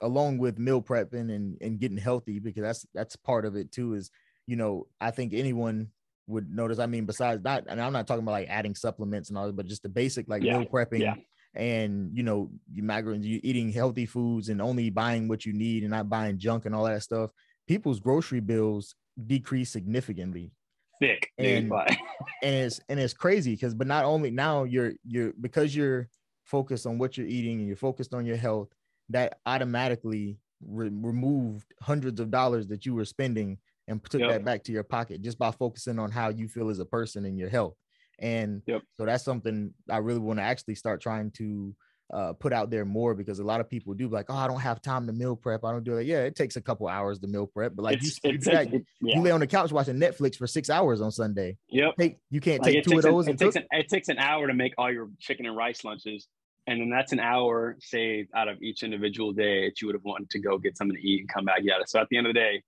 [0.02, 3.94] along with meal prepping and, and getting healthy because that's that's part of it too
[3.94, 4.10] is
[4.50, 5.90] you know, I think anyone
[6.28, 6.80] would notice.
[6.80, 9.56] I mean, besides that, and I'm not talking about like adding supplements and all, that,
[9.56, 10.58] but just the basic like yeah.
[10.58, 11.14] meal prepping yeah.
[11.54, 15.84] and you know, you migrant, you eating healthy foods and only buying what you need
[15.84, 17.30] and not buying junk and all that stuff.
[17.68, 18.96] People's grocery bills
[19.28, 20.52] decrease significantly.
[21.00, 21.72] Thick, and
[22.44, 26.10] and it's and it's crazy because, but not only now you're you're because you're
[26.44, 28.70] focused on what you're eating and you're focused on your health,
[29.10, 33.58] that automatically re- removed hundreds of dollars that you were spending
[33.89, 34.30] and took yep.
[34.30, 37.25] that back to your pocket just by focusing on how you feel as a person
[37.25, 37.75] and your health.
[38.19, 38.84] And yep.
[38.97, 41.75] so that's something I really want to actually start trying to
[42.13, 44.60] uh, put out there more because a lot of people do like, oh, I don't
[44.60, 45.63] have time to meal prep.
[45.63, 46.06] I don't do it.
[46.06, 48.54] Yeah, it takes a couple hours to meal prep, but like it's, you, it's, you,
[48.54, 49.15] it, yeah.
[49.15, 51.58] you lay on the couch watching Netflix for six hours on Sunday.
[51.69, 51.95] Yep.
[51.97, 53.28] Take, you can't like take two of those.
[53.28, 55.84] An, it, takes an, it takes an hour to make all your chicken and rice
[55.84, 56.28] lunches
[56.69, 60.04] and then that's an hour saved out of each individual day that you would have
[60.04, 61.60] wanted to go get something to eat and come back.
[61.63, 61.86] Yada.
[61.88, 62.62] So at the end of the day,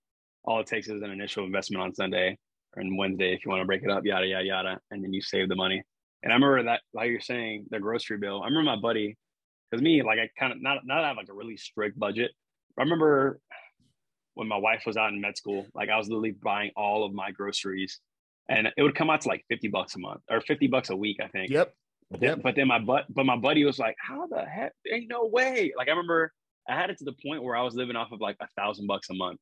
[0.44, 2.38] all it takes is an initial investment on Sunday
[2.76, 5.12] or on Wednesday if you want to break it up, yada yada yada, and then
[5.12, 5.82] you save the money.
[6.22, 8.42] And I remember that, like you're saying, the grocery bill.
[8.42, 9.16] I remember my buddy,
[9.70, 12.30] because me, like I kind of not not have like a really strict budget.
[12.78, 13.40] I remember
[14.34, 17.12] when my wife was out in med school, like I was literally buying all of
[17.12, 18.00] my groceries,
[18.48, 20.96] and it would come out to like fifty bucks a month or fifty bucks a
[20.96, 21.50] week, I think.
[21.50, 21.72] Yep.
[22.10, 22.42] But then, Yep.
[22.42, 24.72] but then my butt, but my buddy was like, "How the heck?
[24.90, 26.32] Ain't no way!" Like I remember,
[26.68, 28.86] I had it to the point where I was living off of like a thousand
[28.86, 29.40] bucks a month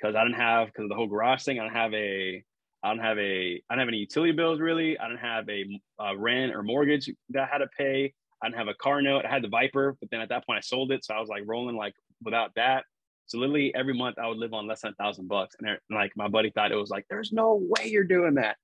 [0.00, 1.58] because I didn't have because of the whole garage thing.
[1.58, 2.42] I don't have a,
[2.82, 4.98] I don't have a, I don't have any utility bills really.
[4.98, 5.64] I didn't have a,
[6.02, 8.14] uh rent or mortgage that I had to pay.
[8.42, 9.24] I didn't have a car note.
[9.26, 11.28] I had the Viper, but then at that point I sold it, so I was
[11.28, 12.84] like rolling like without that.
[13.26, 16.12] So literally every month I would live on less than a thousand bucks, and like
[16.16, 18.56] my buddy thought it was like, "There's no way you're doing that."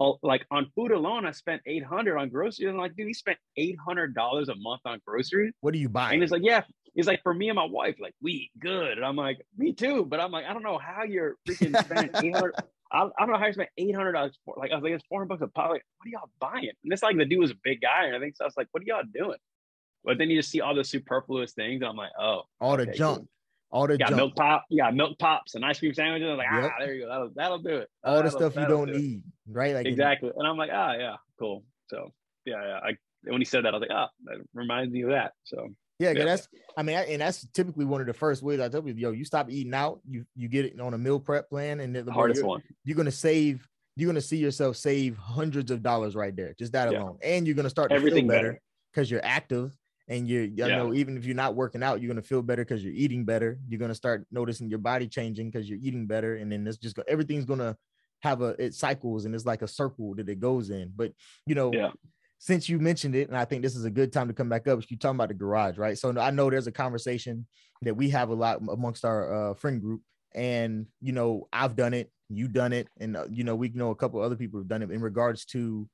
[0.00, 2.68] Oh, like on food alone, I spent eight hundred on groceries.
[2.68, 5.52] And like, dude, he spent eight hundred dollars a month on groceries.
[5.60, 6.14] What are you buying?
[6.14, 6.62] And it's like, yeah,
[6.94, 8.92] it's like for me and my wife, like we eat good.
[8.98, 10.04] And I'm like, me too.
[10.04, 12.54] But I'm like, I don't know how you're freaking spending eight hundred.
[12.92, 14.54] I, I don't know how you spent eight hundred dollars for.
[14.56, 15.70] Like I was like, it's four hundred bucks a pop.
[15.70, 16.70] Like, what are y'all buying?
[16.84, 18.44] And it's like the dude was a big guy, and I think so.
[18.44, 19.38] I was like, what are y'all doing?
[20.04, 21.80] But then you just see all the superfluous things.
[21.80, 23.28] And I'm like, oh, all the okay, junk, cool.
[23.72, 26.28] all the You got junk, milk pop, you got milk pops and ice cream sandwiches.
[26.30, 26.62] I'm like, Yep.
[26.72, 27.08] ah, there you go.
[27.08, 27.88] That'll that'll do it.
[28.04, 29.74] all the That'll- stuff you don't do need, right?
[29.74, 30.30] Like exactly.
[30.36, 31.64] And I'm like, ah, yeah, cool.
[31.88, 32.12] So
[32.44, 32.78] yeah, yeah.
[32.84, 35.32] I when he said that, I was like, ah, that reminds me of that.
[35.44, 36.24] So Yeah, Yeah.
[36.24, 39.00] that's I mean, I- and that's typically one of the first ways I tell people,
[39.00, 41.94] yo, you stop eating out, you you get it on a meal prep plan, and
[41.94, 42.62] then the hardest you're, one.
[42.84, 46.90] you're gonna save, you're gonna see yourself save hundreds of dollars right there, just that
[46.90, 47.02] Yeah.
[47.02, 48.60] alone, and you're gonna start to Everything better.
[48.92, 49.76] because you're active.
[50.06, 50.76] And you're, you Yeah.
[50.76, 53.58] know, even if you're not working out, you're gonna feel better because you're eating better.
[53.66, 56.98] You're gonna start noticing your body changing because you're eating better, and then it's just
[57.08, 57.74] everything's gonna
[58.20, 60.92] have a it cycles and it's like a circle that it goes in.
[60.94, 61.14] But
[61.46, 61.92] you know, Yeah.
[62.44, 64.68] Since you mentioned it, and I think this is a good time to come back
[64.68, 65.96] up, you talking about the garage, right?
[65.96, 67.46] So I know there's a conversation
[67.80, 70.02] that we have a lot amongst our uh, friend group,
[70.34, 73.92] and you know, I've done it, you done it, and uh, you know, we know
[73.92, 75.88] a couple other people have done it in regards to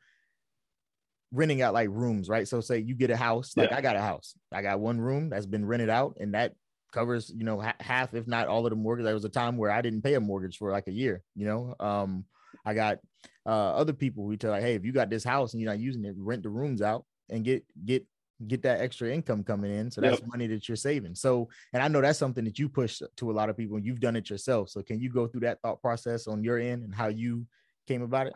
[1.30, 2.48] renting out like rooms, right?
[2.48, 3.76] So say you get a house, like Yeah.
[3.76, 6.54] I got a house, I got one room that's been rented out, and that
[6.92, 9.04] covers you know ha- half, if not all of the mortgage.
[9.04, 11.46] There was a time where I didn't pay a mortgage for like a year, you
[11.46, 11.76] know.
[11.78, 12.24] Um,
[12.64, 12.98] I got
[13.46, 15.80] uh other people who tell like, hey, if you got this house and you're not
[15.80, 18.06] using it, rent the rooms out and get get
[18.46, 19.90] get that extra income coming in.
[19.90, 21.14] So that's money that you're saving.
[21.14, 23.76] So, and I know that's something that you push to a lot of people.
[23.76, 24.70] and You've done it yourself.
[24.70, 27.46] So can you go through that thought process on your end and how you
[27.86, 28.32] came about it?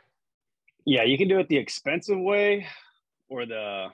[0.84, 2.66] Yeah, you can do it the expensive way
[3.28, 3.86] or the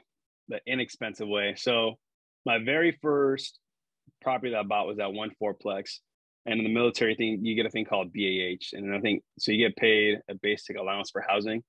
[0.49, 1.55] the inexpensive way.
[1.57, 1.99] So
[2.45, 3.59] my very first
[4.21, 5.99] property that I bought was that one fourplex.
[6.51, 8.77] And in the military thing, you get a thing called BAH.
[8.77, 11.63] And I think so you get paid a basic allowance for housing.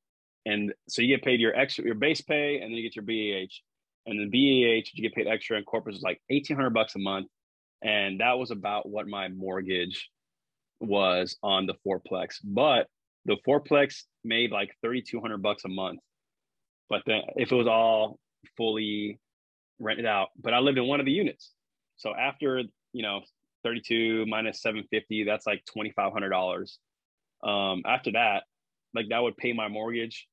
[0.48, 3.06] And so you get paid your extra your base pay and then you get your
[3.06, 3.54] BAH.
[4.08, 7.00] And then BAH, you get paid extra and corporate is like eighteen hundred bucks a
[7.00, 7.28] month.
[7.84, 10.10] And that was about what my mortgage
[10.80, 12.38] was on the fourplex.
[12.44, 12.88] But
[13.26, 16.00] the fourplex made like 3200 bucks a month
[16.90, 18.20] but then if it was all
[18.58, 19.20] fully
[19.80, 21.52] rented out but i lived in one of the units
[21.98, 22.64] so after
[22.94, 23.22] you know
[23.64, 26.78] 32 minus 750 that's like $2500
[27.44, 28.44] um after that
[28.94, 30.28] like that would pay my mortgage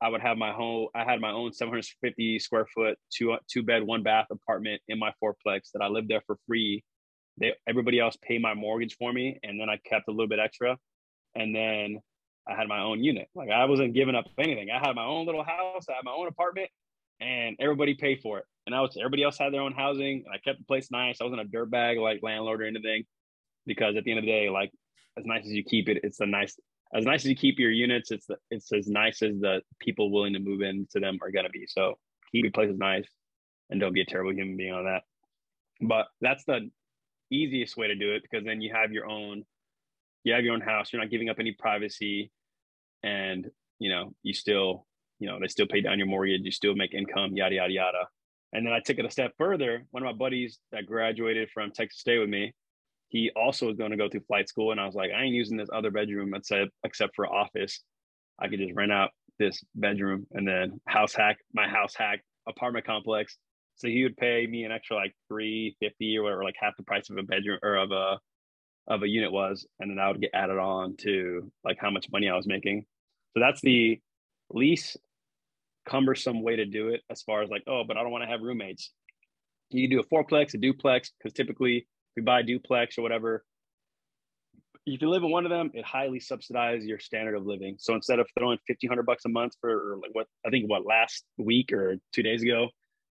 [0.00, 3.82] i would have my home i had my own 750 square foot two two bed
[3.82, 6.84] one bath apartment in my fourplex that i lived there for free
[7.38, 10.38] they everybody else paid my mortgage for me and then i kept a little bit
[10.38, 10.76] extra
[11.34, 12.00] and then
[12.48, 13.28] I had my own unit.
[13.34, 14.70] Like I wasn't giving up anything.
[14.70, 15.86] I had my own little house.
[15.88, 16.70] I had my own apartment,
[17.22, 18.44] and everybody paid for it.
[18.66, 20.24] And I was everybody else had their own housing.
[20.26, 21.18] And I kept the place nice.
[21.20, 23.04] I wasn't a dirtbag like landlord or anything,
[23.66, 24.72] because at the end of the day, like
[25.18, 26.58] as nice as you keep it, it's the nice.
[26.94, 30.10] As nice as you keep your units, it's the, it's as nice as the people
[30.10, 31.66] willing to move into them are gonna be.
[31.66, 31.94] So
[32.30, 33.08] keep your places nice,
[33.70, 35.02] and don't be a terrible human being on that.
[35.80, 36.70] But that's the
[37.30, 39.42] easiest way to do it because then you have your own
[40.24, 42.30] you have your own house you're not giving up any privacy
[43.02, 44.86] and you know you still
[45.22, 48.06] you know they still pay down your mortgage you still make income yada yada yada.
[48.52, 49.86] And then i took it a step further.
[49.92, 52.52] One of my buddies that graduated from texas state with me
[53.08, 55.34] he also was going to go through flight school and i was like i ain't
[55.34, 57.80] using this other bedroom except except for office.
[58.38, 62.86] I could just rent out this bedroom and then house hack my house hack apartment
[62.86, 63.36] complex.
[63.76, 67.10] So he would pay me an extra like 350 or whatever like half the price
[67.10, 68.18] of a bedroom or of a
[68.88, 72.06] of a unit was, and then I would get added on to like how much
[72.12, 72.84] money I was making.
[73.34, 74.00] So that's the
[74.50, 74.96] least
[75.88, 78.30] cumbersome way to do it as far as like, oh, but I don't want to
[78.30, 78.90] have roommates.
[79.70, 83.02] You can do a fourplex, a duplex, because typically if you buy a duplex or
[83.02, 83.44] whatever,
[84.84, 87.76] if you live in one of them, it highly subsidizes your standard of living.
[87.78, 90.68] So instead of throwing fifteen hundred bucks a month for or like what I think
[90.68, 92.68] what last week or two days ago,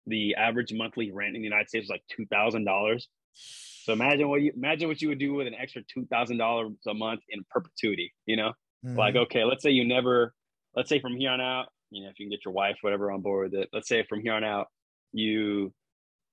[0.08, 3.08] the average monthly rent in the United States was like two thousand dollars.
[3.34, 6.72] So imagine what you imagine what you would do with an extra two thousand dollars
[6.88, 8.14] a month in perpetuity.
[8.26, 8.54] You know,
[8.84, 8.98] mm-hmm.
[8.98, 10.34] like okay, let's say you never,
[10.76, 13.12] let's say from here on out, you know, if you can get your wife, whatever,
[13.12, 13.70] on board with it.
[13.74, 14.68] Let's say from here on out,
[15.12, 15.74] you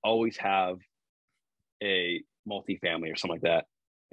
[0.03, 0.79] always have
[1.83, 3.65] a multifamily or something like that,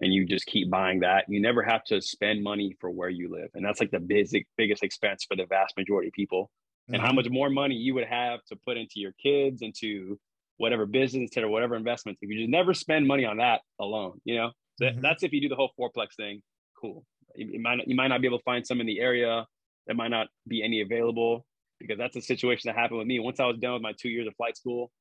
[0.02, 1.26] and you just keep buying that.
[1.28, 4.48] You never have to spend money for where you live, and that's like the basic
[4.58, 6.50] biggest expense for the vast majority of people.
[6.84, 6.96] Mm-hmm.
[6.96, 7.16] And how mm-hmm.
[7.18, 10.20] much more money you would have to put into your kids, into
[10.58, 12.20] whatever business or whatever investments.
[12.22, 14.52] If you just never spend money on that alone, you know,
[14.82, 15.02] mm-hmm.
[15.02, 16.42] that's if you do the whole fourplex thing.
[16.80, 17.06] Cool.
[17.36, 19.46] You, you might you might not be able to find some in the area.
[19.88, 21.46] There might not be any available
[21.80, 23.20] because that's a situation that happened with me.
[23.20, 24.92] Once I was done with my two years of flight school,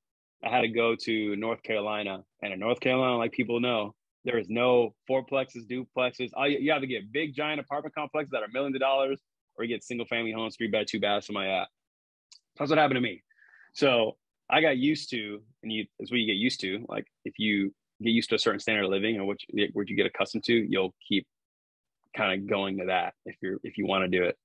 [0.45, 2.25] I had to go to North Carolina.
[2.43, 6.31] And in North Carolina, like people know, there is no fourplexes, duplexes.
[6.35, 9.21] All you, you have to get big, giant apartment complexes that are millions of dollars,
[9.57, 11.69] or you get single family homes, three bed, two baths, something like that.
[12.59, 13.23] That's what happened to me.
[13.75, 14.17] So
[14.51, 16.85] I got used to, and you, that's what you get used to.
[16.89, 19.89] Like if you get used to a certain standard of living or what you, what
[19.89, 21.27] you get accustomed to, you'll keep
[22.17, 24.37] kind of going to that if you're if you want to do it.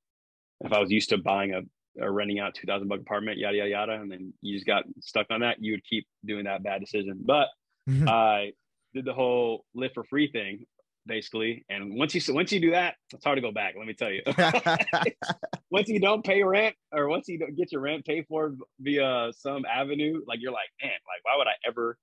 [0.61, 1.61] If I was used to buying a
[1.99, 3.93] or renting out 2000 buck apartment, yada, yada, yada.
[3.93, 5.57] And then you just got stuck on that.
[5.59, 7.19] You would keep doing that bad decision.
[7.25, 7.47] But
[7.89, 8.07] mm-hmm.
[8.07, 8.51] I
[8.93, 10.65] did the whole live for free thing
[11.07, 11.65] basically.
[11.69, 13.75] And once you, once you do that, it's hard to go back.
[13.77, 14.21] Let me tell you,
[15.71, 19.31] once you don't pay rent or once you don't get your rent paid for via
[19.35, 21.97] some avenue, like you're like, man, like, why would I ever,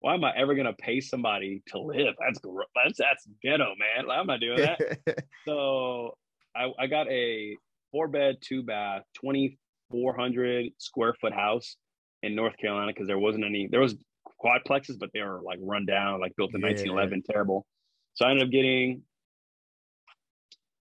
[0.00, 2.14] why am I ever going to pay somebody to live?
[2.20, 2.40] That's,
[2.74, 4.06] that's, that's ghetto, man.
[4.06, 5.24] Like, I'm not doing that.
[5.46, 6.16] so
[6.54, 7.56] I, I got a
[7.92, 11.76] four bed, two bath, 2,400 square foot house
[12.22, 13.94] in North Carolina because there wasn't any, there was
[14.42, 16.68] quadplexes, but they were like run down, like built in yeah.
[16.68, 17.66] 1911, terrible.
[18.14, 19.02] So I ended up getting,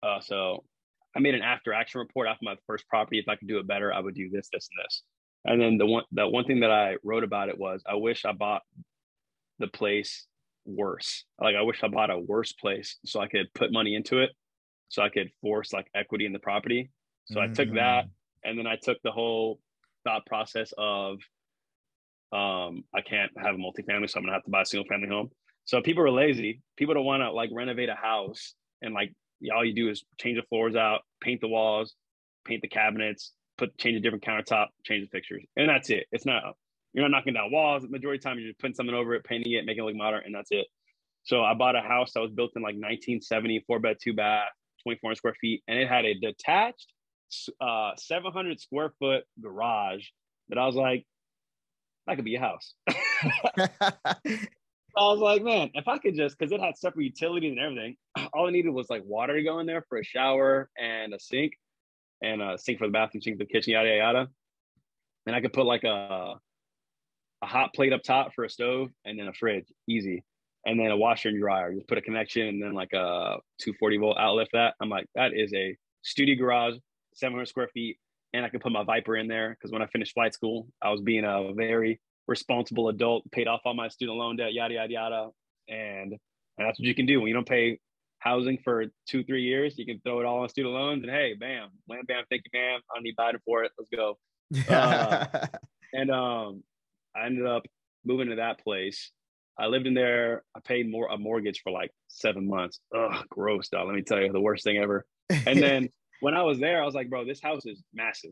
[0.03, 0.63] uh, so
[1.15, 3.19] I made an after action report after my first property.
[3.19, 5.03] If I could do it better, I would do this, this, and this.
[5.45, 8.25] And then the one, the one thing that I wrote about it was, I wish
[8.25, 8.63] I bought
[9.59, 10.25] the place
[10.65, 11.23] worse.
[11.39, 14.31] Like I wish I bought a worse place so I could put money into it
[14.89, 16.89] so I could force like equity in the property.
[17.25, 17.51] So mm-hmm.
[17.51, 18.49] I took that mm-hmm.
[18.49, 19.59] and then I took the whole
[20.03, 21.19] thought process of
[22.31, 25.07] um, I can't have a multifamily, so I'm gonna have to buy a single family
[25.07, 25.29] home.
[25.65, 26.61] So people are lazy.
[26.77, 29.13] People don't want to like renovate a house and like
[29.53, 31.95] all you do is change the floors out, paint the walls,
[32.45, 36.05] paint the cabinets, put change a different countertop, change the fixtures, and that's it.
[36.11, 36.43] It's not
[36.93, 37.83] you're not knocking down walls.
[37.83, 39.87] The majority of the time, you're just putting something over it, painting it, making it
[39.87, 40.67] look modern, and that's it.
[41.23, 44.47] So I bought a house that was built in like 1970, four bed, two bath,
[44.83, 46.87] 24 square feet, and it had a detached
[47.61, 50.05] uh, 700 square foot garage
[50.49, 51.05] that I was like,
[52.07, 52.73] that could be a house.
[54.97, 57.97] I was like, man, if I could just, because it had separate utilities and everything,
[58.33, 61.19] all I needed was like water to go in there for a shower and a
[61.19, 61.53] sink,
[62.21, 64.27] and a sink for the bathroom, sink for the kitchen, yada yada.
[65.25, 66.35] And I could put like a
[67.41, 70.23] a hot plate up top for a stove, and then a fridge, easy
[70.65, 71.73] and then a washer and dryer.
[71.73, 74.75] Just put a connection and then like a 240 volt outlet for that.
[74.81, 76.75] I'm like, that is a studio garage,
[77.15, 77.97] 700 square feet.
[78.33, 80.91] And I could put my Viper in there because when I finished flight school, I
[80.91, 84.93] was being a very responsible adult, paid off all my student loan debt, yada, yada,
[84.93, 85.29] yada.
[85.69, 87.79] And, and that's what you can do when you don't pay
[88.19, 89.77] housing for two, three years.
[89.77, 92.59] You can throw it all on student loans and hey, bam, bam, bam, thank you,
[92.59, 92.81] ma'am.
[92.95, 93.71] I need Biden for it.
[93.77, 94.17] Let's go.
[94.73, 95.25] uh,
[95.93, 96.63] and um,
[97.15, 97.65] I ended up
[98.03, 99.11] moving to that place
[99.57, 100.43] I lived in there.
[100.55, 102.79] I paid more a mortgage for like seven months.
[102.95, 103.87] Ugh, gross, dog.
[103.87, 105.05] Let me tell you, the worst thing ever.
[105.29, 108.31] And then when I was there, I was like, bro, this house is massive.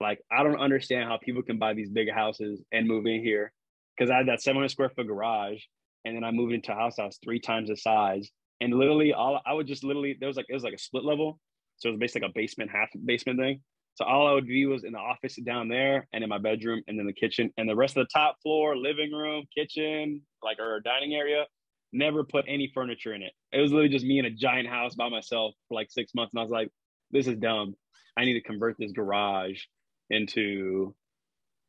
[0.00, 3.52] Like, I don't understand how people can buy these big houses and move in here.
[3.98, 5.60] Cause I had that 700 square foot garage.
[6.04, 8.28] And then I moved into a house that was three times the size.
[8.60, 11.04] And literally, all I would just literally, there was like, it was like a split
[11.04, 11.38] level.
[11.76, 13.60] So it was basically like a basement, half basement thing.
[13.94, 16.82] So all I would view was in the office down there and in my bedroom
[16.88, 20.58] and then the kitchen and the rest of the top floor, living room, kitchen, like
[20.58, 21.44] our dining area,
[21.92, 23.32] never put any furniture in it.
[23.52, 26.32] It was literally just me in a giant house by myself for like six months.
[26.34, 26.70] And I was like,
[27.14, 27.74] this is dumb.
[28.18, 29.62] I need to convert this garage
[30.10, 30.94] into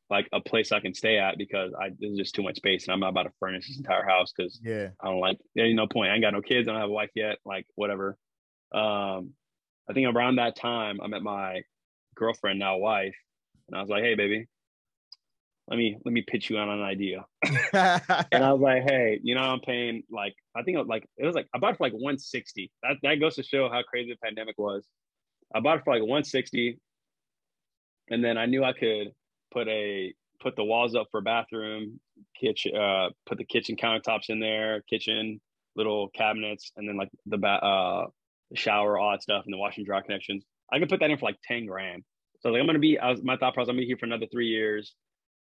[0.10, 2.94] like a place I can stay at because I there's just too much space and
[2.94, 5.88] I'm not about to furnish this entire house because yeah, I don't like there's no
[5.88, 6.12] point.
[6.12, 8.18] I ain't got no kids, I don't have a wife yet, like whatever.
[8.74, 9.32] Um
[9.90, 11.62] I think around that time I met my
[12.16, 13.16] girlfriend, now wife,
[13.68, 14.48] and I was like, "Hey, baby,
[15.68, 17.26] let me let me pitch you on an idea."
[17.74, 21.08] and I was like, "Hey, you know, I'm paying like I think it was like
[21.18, 22.72] it was like I bought it for like 160.
[22.82, 24.88] That that goes to show how crazy the pandemic was.
[25.56, 26.78] I bought it for like 160,
[28.10, 29.14] and then I knew I could
[29.52, 32.00] put a put the walls up for bathroom,
[32.40, 35.40] kitchen, uh, put the kitchen countertops in there, kitchen,
[35.78, 38.08] little cabinets, and then like the ba- uh,
[38.54, 40.44] shower, all that stuff, and the washing dry connections.
[40.72, 42.04] I could put that in for like 10 grand.
[42.42, 44.06] So like I'm gonna be I was my thought process, I'm gonna be here for
[44.06, 44.94] another three years.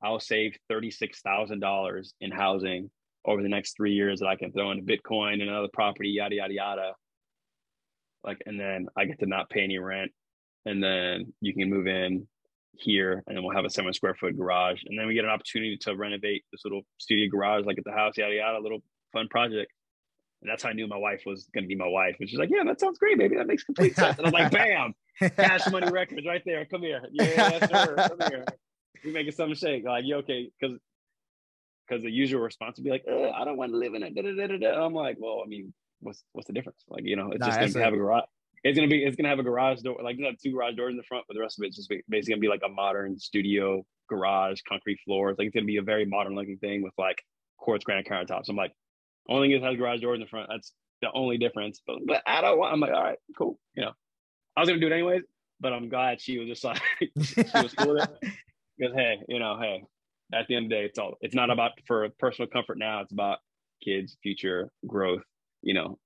[0.03, 2.91] I'll save $36,000 in housing
[3.25, 6.35] over the next three years that I can throw into Bitcoin and another property, yada,
[6.35, 6.93] yada, yada.
[8.23, 10.11] Like, and then I get to not pay any rent.
[10.65, 12.27] And then you can move in
[12.75, 14.81] here and then we'll have a seven square foot garage.
[14.85, 17.91] And then we get an opportunity to renovate this little studio garage, like at the
[17.91, 19.71] house, yada, yada, little fun project.
[20.41, 22.17] And that's how I knew my wife was going to be my wife.
[22.19, 23.37] And she's like, yeah, that sounds great, baby.
[23.37, 24.17] That makes complete sense.
[24.17, 24.93] And I'm like, bam,
[25.37, 26.65] cash money records right there.
[26.65, 27.01] Come here.
[27.11, 27.95] Yeah, that's her.
[27.95, 28.45] Come here.
[29.05, 29.85] We making something shake.
[29.85, 30.49] Like, you okay?
[30.59, 30.77] Because
[31.87, 34.15] because the usual response would be like, I don't want to live in it.
[34.15, 36.83] Da, da, da, I'm like, well, I mean, what's what's the difference?
[36.87, 38.25] Like, you know, it's nah, just gonna have a garage.
[38.63, 40.97] It's gonna be it's gonna have a garage door, like have two garage doors in
[40.97, 43.85] the front, but the rest of it's just basically gonna be like a modern studio
[44.09, 45.35] garage, concrete floors.
[45.37, 47.21] Like it's gonna be a very modern looking thing with like
[47.57, 48.49] quartz granite countertops.
[48.49, 48.73] I'm like,
[49.27, 50.49] only thing is it has garage doors in the front.
[50.49, 51.81] That's the only difference.
[51.85, 52.73] But, but I don't want.
[52.73, 53.59] I'm like, all right, cool.
[53.75, 53.91] You know,
[54.55, 55.23] I was gonna do it anyways,
[55.59, 58.29] but I'm glad she was just like she was cool with it.
[58.75, 59.83] Because hey, you know, hey,
[60.33, 63.01] at the end of the day, it's all it's not about for personal comfort now.
[63.01, 63.37] It's about
[63.83, 65.21] kids' future growth,
[65.63, 65.97] you know,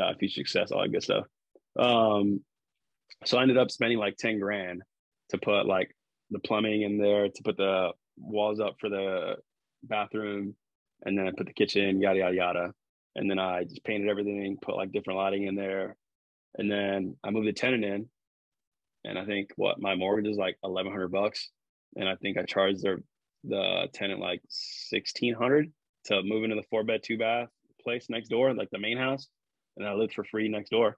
[0.00, 1.26] uh, future success, all that good stuff.
[1.78, 2.40] Um,
[3.24, 4.82] so I ended up spending like 10 grand
[5.30, 5.94] to put like
[6.30, 9.36] the plumbing in there, to put the walls up for the
[9.82, 10.54] bathroom,
[11.04, 12.74] and then I put the kitchen, yada yada yada.
[13.16, 15.96] And then I just painted everything, put like different lighting in there.
[16.58, 18.08] And then I moved the tenant in.
[19.04, 21.50] And I think what my mortgage is like eleven hundred bucks.
[21.96, 22.98] And I think I charged their
[23.44, 25.72] the tenant like sixteen hundred
[26.06, 27.48] to move into the four bed, two bath
[27.84, 29.28] place next door, like the main house.
[29.76, 30.96] And I lived for free next door.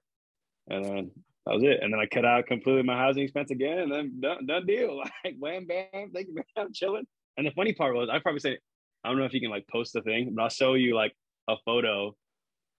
[0.69, 1.11] And then
[1.45, 1.79] that was it.
[1.81, 5.01] And then I cut out completely my housing expense again, and then done, done deal.
[5.23, 6.45] Like wham bam, thank you, man.
[6.57, 7.05] I'm chilling.
[7.37, 8.57] And the funny part was, I probably say,
[9.03, 11.13] I don't know if you can like post the thing, but I'll show you like
[11.47, 12.15] a photo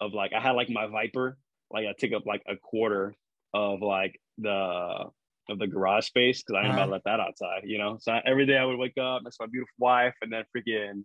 [0.01, 1.39] of like I had like my Viper,
[1.71, 3.15] like I took up like a quarter
[3.55, 5.07] of like the
[5.51, 6.83] of the garage space because I didn't uh-huh.
[6.83, 7.97] about to let that outside, you know.
[8.01, 10.45] So I, every day I would wake up next to my beautiful wife, and then
[10.55, 11.05] freaking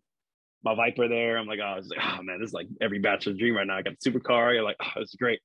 [0.63, 1.37] my Viper there.
[1.37, 3.67] I'm like, oh, I was like, oh man, this is like every bachelor's dream right
[3.67, 3.77] now.
[3.77, 4.53] I got the supercar.
[4.53, 5.39] You're like, oh, is great,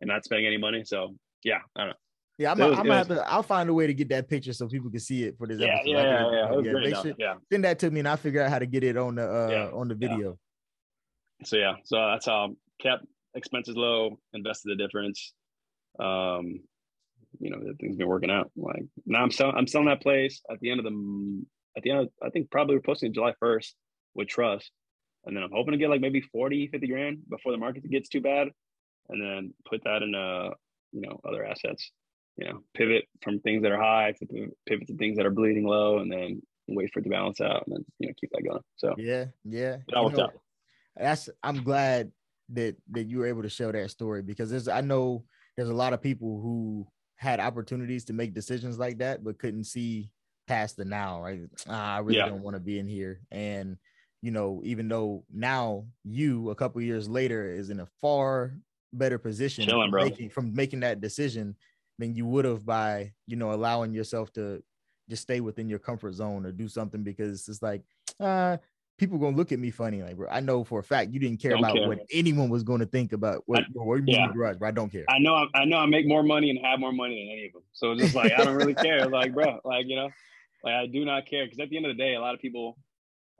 [0.00, 0.82] and not spending any money.
[0.84, 1.14] So
[1.44, 1.94] yeah, I don't know.
[2.38, 3.30] Yeah, I'm, was, I'm gonna have to.
[3.30, 5.60] I'll find a way to get that picture so people can see it for this
[5.60, 5.90] yeah, episode.
[5.90, 6.60] Yeah, yeah, yeah.
[6.60, 7.34] yeah, yeah, sure, yeah.
[7.52, 9.48] Send that to me, and I'll figure out how to get it on the uh,
[9.50, 10.38] yeah, on the video.
[11.44, 13.04] So yeah, so that's how kept
[13.34, 15.34] expenses low, invested the difference.
[16.00, 16.60] Um,
[17.38, 18.50] you know, things been working out.
[18.56, 19.54] Like now, I'm selling.
[19.56, 21.44] I'm selling that place at the end of the
[21.76, 22.00] at the end.
[22.00, 23.72] Of, I think probably we're posting July 1st
[24.14, 24.70] with trust,
[25.24, 28.08] and then I'm hoping to get like maybe 40, 50 grand before the market gets
[28.08, 28.48] too bad,
[29.08, 30.50] and then put that in uh
[30.92, 31.90] you know other assets
[32.36, 34.26] you know, pivot from things that are high to
[34.66, 37.64] pivot to things that are bleeding low, and then wait for it to balance out,
[37.66, 38.62] and then you know keep that going.
[38.76, 40.32] So yeah, yeah, that worked know, out.
[40.96, 42.12] That's I'm glad
[42.50, 45.24] that that you were able to show that story because there's I know
[45.56, 46.86] there's a lot of people who
[47.16, 50.10] had opportunities to make decisions like that, but couldn't see
[50.46, 51.22] past the now.
[51.22, 51.40] Right?
[51.68, 52.28] Ah, I really yeah.
[52.28, 53.76] don't want to be in here, and
[54.22, 58.54] you know, even though now you a couple years later is in a far
[58.92, 61.56] better position Chilling, from, making, from making that decision
[61.98, 64.62] than you would have by you know allowing yourself to
[65.08, 67.82] just stay within your comfort zone or do something because it's like
[68.20, 68.56] uh
[68.98, 71.40] people gonna look at me funny like bro i know for a fact you didn't
[71.40, 71.88] care don't about care.
[71.88, 74.30] what anyone was going to think about what, I, what yeah.
[74.32, 74.68] garage, bro.
[74.68, 76.92] i don't care i know I, I know i make more money and have more
[76.92, 79.60] money than any of them so it's just like i don't really care like bro
[79.64, 80.10] like you know
[80.64, 82.40] like i do not care because at the end of the day a lot of
[82.40, 82.76] people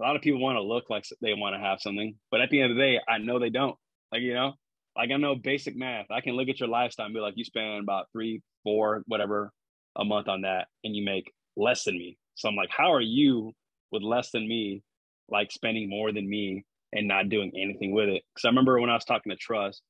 [0.02, 2.50] a lot of people want to look like they want to have something but at
[2.50, 3.76] the end of the day i know they don't
[4.10, 4.54] like you know
[4.96, 6.10] like I know basic math.
[6.10, 9.52] I can look at your lifestyle and be like, you spend about three, four, whatever
[9.96, 12.18] a month on that, and you make less than me.
[12.34, 13.52] So I'm like, how are you
[13.90, 14.82] with less than me,
[15.28, 18.22] like spending more than me and not doing anything with it?
[18.34, 19.82] Because I remember when I was talking to Trust,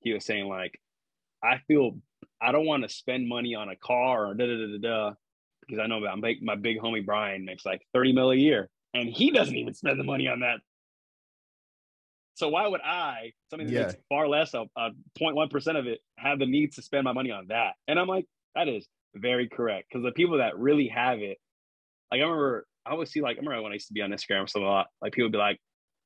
[0.00, 0.78] he was saying like,
[1.42, 1.98] I feel
[2.40, 5.14] I don't want to spend money on a car or da da da da da
[5.60, 9.08] because I know I'm my big homie Brian makes like 30 mil a year and
[9.08, 10.58] he doesn't even spend the money on that
[12.34, 13.86] so why would I, something that yeah.
[13.86, 14.90] makes far less, of a
[15.20, 17.74] 0.1% of it, have the need to spend my money on that?
[17.86, 19.88] And I'm like, that is very correct.
[19.88, 21.38] Because the people that really have it,
[22.10, 24.10] like I remember, I always see like, I remember when I used to be on
[24.10, 25.60] Instagram or something a lot, like people would be like,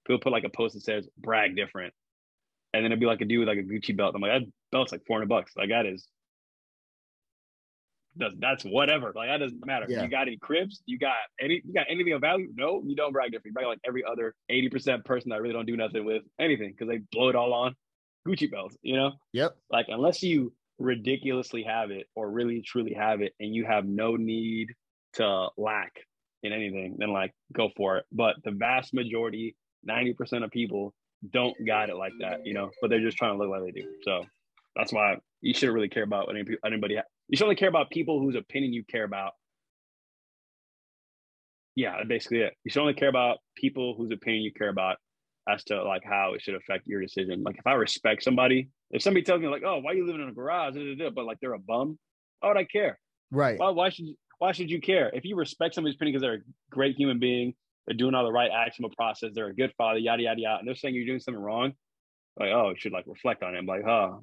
[0.07, 1.95] people put like a post that says brag different.
[2.74, 4.14] And then it'd be like a dude with like a Gucci belt.
[4.14, 5.53] I'm like, that belt's like 400 bucks.
[5.57, 6.07] Like that is
[8.39, 9.12] that's whatever.
[9.14, 9.87] Like that doesn't matter.
[9.89, 10.03] Yeah.
[10.03, 10.83] You got any cribs?
[10.87, 12.49] You got any you got anything of value?
[12.55, 13.47] No, you don't brag different.
[13.47, 16.89] You brag like every other 80% person that really don't do nothing with anything because
[16.89, 17.75] they blow it all on
[18.27, 19.12] Gucci belts, you know?
[19.33, 19.57] Yep.
[19.71, 24.17] Like unless you ridiculously have it or really truly have it and you have no
[24.17, 24.69] need
[25.14, 25.93] to lack
[26.43, 28.05] in anything, then like go for it.
[28.12, 29.57] But the vast majority,
[29.89, 30.95] 90% of people
[31.31, 33.81] don't got it like that, you know, but they're just trying to look like they
[33.81, 33.89] do.
[34.03, 34.25] So
[34.77, 36.99] that's why you shouldn't really care about what anybody
[37.29, 39.33] you should only care about people whose opinion you care about
[41.77, 42.55] yeah, basically it.
[42.64, 44.97] You should only care about people whose opinion you care about
[45.49, 47.43] as to like how it should affect your decision.
[47.43, 50.22] Like if I respect somebody, if somebody tells me like, "Oh, why are you living
[50.22, 50.74] in a garage?"
[51.14, 51.99] but like they're a bum,
[52.41, 52.99] why would I care?
[53.31, 53.59] Right.
[53.59, 54.07] Why, why should
[54.39, 55.11] why should you care?
[55.14, 57.55] If you respect somebody's opinion because they're a great human being,
[57.87, 60.66] they're doing all the right actionable process, they're a good father, yada yada yada, and
[60.66, 61.74] they're saying you're doing something wrong,
[62.41, 63.59] like oh, you should like reflect on it.
[63.59, 64.22] I'm like, oh,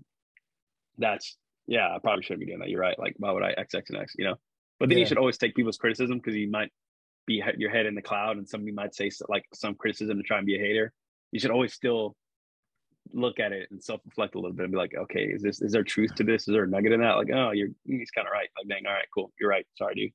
[0.98, 1.38] that's
[1.68, 2.70] yeah, I probably shouldn't be doing that.
[2.70, 2.98] You're right.
[3.00, 4.14] Like, why would I X X and X?
[4.18, 4.36] You know.
[4.80, 5.04] But then yeah.
[5.04, 6.70] you should always take people's criticism because you might
[7.26, 10.38] be your head in the cloud, and somebody might say like some criticism to try
[10.38, 10.91] and be a hater.
[11.32, 12.16] You should always still
[13.12, 15.72] look at it and self-reflect a little bit and be like, okay, is this is
[15.72, 16.48] there truth to this?
[16.48, 17.18] Is there a nugget in that?
[17.18, 18.50] Like, oh, you're he's kind of right.
[18.58, 19.66] Like, dang, all right, cool, you're right.
[19.76, 20.12] Sorry, dude.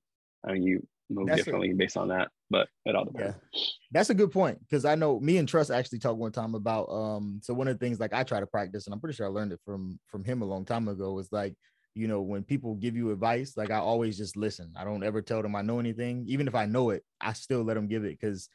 [0.47, 3.37] I mean, you move that's differently a, based on that, but it all depends.
[3.53, 3.61] Yeah.
[3.93, 6.89] That's a good point because I know me and Trust actually talked one time about
[6.91, 7.41] um.
[7.43, 9.31] So one of the things like I try to practice, and I'm pretty sure I
[9.31, 11.55] learned it from from him a long time ago, was like
[11.99, 14.73] you know, when people give you advice, like I always just listen.
[14.77, 16.25] I don't ever tell them I know anything.
[16.29, 18.49] Even if I know it, I still let them give it because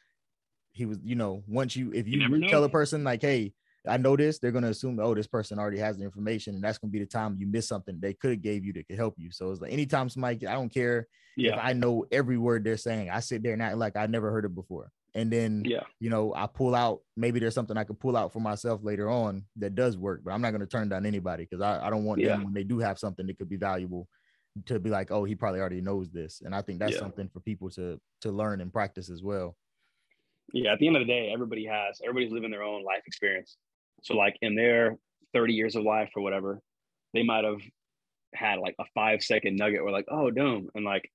[0.72, 3.54] he was, you know, once you if you, you tell a person like, hey,
[3.88, 6.78] I know this, they're gonna assume, oh, this person already has the information, and that's
[6.78, 9.16] gonna be the time you miss something they could have gave you that could help
[9.18, 9.32] you.
[9.32, 11.54] So it's like anytime somebody, I don't care yeah.
[11.54, 14.32] if I know every word they're saying, I sit there and act like I never
[14.32, 17.84] heard it before and then yeah you know i pull out maybe there's something i
[17.84, 20.68] could pull out for myself later on that does work but i'm not going to
[20.68, 22.30] turn down anybody because I, I don't want yeah.
[22.30, 24.08] them when they do have something that could be valuable
[24.66, 27.00] to be like oh he probably already knows this and i think that's yeah.
[27.00, 29.56] something for people to to learn and practice as well
[30.52, 33.58] yeah at the end of the day everybody has everybody's living their own life experience
[34.04, 34.98] so like in their
[35.34, 36.60] 30 years of life or whatever
[37.14, 37.60] they might have
[38.34, 41.10] had like a five second nugget or like oh damn and like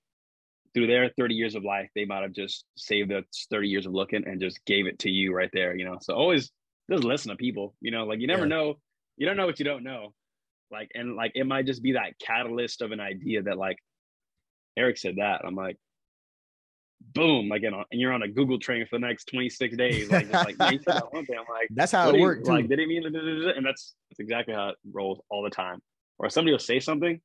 [0.74, 3.92] through their 30 years of life, they might have just saved the 30 years of
[3.92, 5.98] looking and just gave it to you right there, you know.
[6.00, 6.50] So always
[6.90, 8.56] just listen to people, you know, like you never yeah.
[8.56, 8.74] know,
[9.16, 10.12] you don't know what you don't know.
[10.70, 13.78] Like, and like it might just be that catalyst of an idea that like
[14.76, 15.42] Eric said that.
[15.44, 15.76] I'm like,
[17.00, 19.76] boom, like you uh, know, and you're on a Google train for the next 26
[19.76, 20.10] days.
[20.10, 22.48] Like, like I'm like, that's how it works.
[22.48, 25.80] Like, did he mean and that's that's exactly how it rolls all the time.
[26.18, 27.20] Or somebody will say something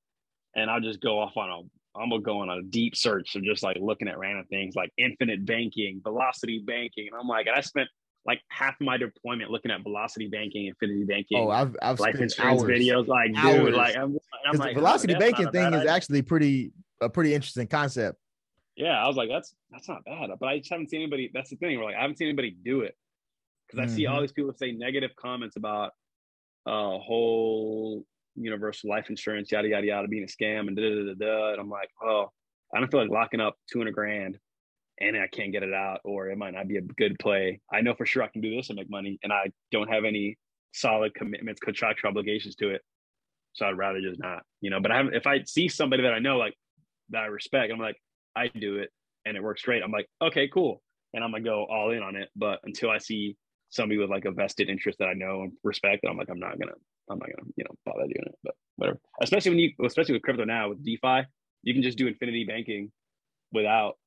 [0.55, 3.43] and I'll just go off on a I'm gonna go on a deep search of
[3.43, 7.07] just like looking at random things like infinite banking, velocity banking.
[7.11, 7.87] And I'm like, and I spent
[8.25, 11.37] like half my deployment looking at velocity banking, infinity banking.
[11.37, 13.07] Oh, I've I've life insurance hours, videos.
[13.07, 13.55] Like, hours.
[13.55, 15.91] dude, like I'm, I'm like, the velocity oh, banking thing is idea.
[15.91, 16.71] actually pretty
[17.01, 18.17] a pretty interesting concept.
[18.75, 21.29] Yeah, I was like, that's that's not bad, but I just haven't seen anybody.
[21.33, 21.77] That's the thing.
[21.77, 22.95] We're like, I haven't seen anybody do it
[23.67, 23.93] because mm-hmm.
[23.93, 24.23] I see all mm-hmm.
[24.23, 25.91] these people say negative comments about
[26.67, 28.03] a uh, whole
[28.35, 31.51] universal life insurance, yada yada yada, being a scam and da da da da.
[31.51, 32.31] And I'm like, oh,
[32.73, 34.39] I don't feel like locking up 200 grand
[34.99, 37.59] and I can't get it out, or it might not be a good play.
[37.71, 40.05] I know for sure I can do this and make money, and I don't have
[40.05, 40.37] any
[40.71, 42.81] solid commitments, contractual obligations to it.
[43.53, 44.79] So I'd rather just not, you know.
[44.79, 46.55] But I have, if I see somebody that I know, like
[47.09, 47.97] that I respect, I'm like,
[48.35, 48.89] I do it
[49.25, 49.83] and it works great.
[49.83, 50.81] I'm like, okay, cool,
[51.13, 52.29] and I'm gonna go all in on it.
[52.35, 53.37] But until I see
[53.69, 56.39] somebody with like a vested interest that I know and respect, that I'm like, I'm
[56.39, 56.73] not gonna
[57.09, 58.99] I'm not gonna, you know, bother doing it, but whatever.
[59.21, 61.27] Especially when you, especially with crypto now with DeFi,
[61.63, 62.91] you can just do infinity banking
[63.51, 63.97] without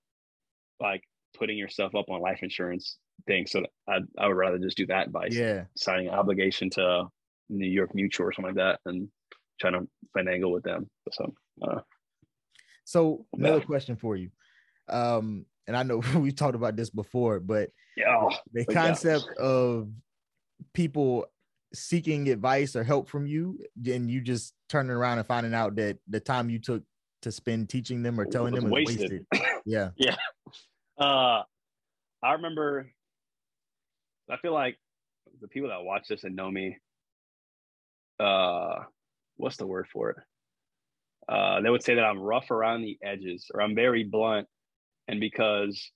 [0.80, 1.02] like
[1.38, 3.50] putting yourself up on life insurance things.
[3.50, 7.04] So I, I would rather just do that by yeah signing an obligation to
[7.48, 9.08] New York Mutual or something like that, and
[9.60, 10.88] trying to finagle with them.
[11.12, 11.80] So, uh,
[12.86, 14.30] so another question for you.
[14.88, 19.44] Um, and I know we talked about this before, but yeah, the concept yeah.
[19.44, 19.88] of
[20.72, 21.26] people
[21.74, 25.98] seeking advice or help from you, and you just turning around and finding out that
[26.08, 26.82] the time you took
[27.22, 29.26] to spend teaching them or telling them was wasted.
[29.32, 29.48] wasted.
[29.66, 29.90] yeah.
[29.96, 30.14] Yeah.
[30.96, 31.42] Uh,
[32.22, 32.92] I remember,
[34.30, 34.76] I feel like
[35.40, 36.76] the people that watch this and know me,
[38.20, 38.76] uh,
[39.36, 40.16] what's the word for it?
[41.28, 44.46] Uh, they would say that I'm rough around the edges or I'm very blunt.
[45.08, 45.90] And because,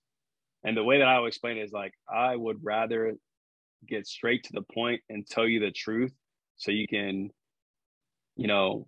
[0.64, 3.14] and the way that I would explain it is like, I would rather
[3.88, 6.12] get straight to the point and tell you the truth
[6.56, 7.30] so you can
[8.36, 8.86] you know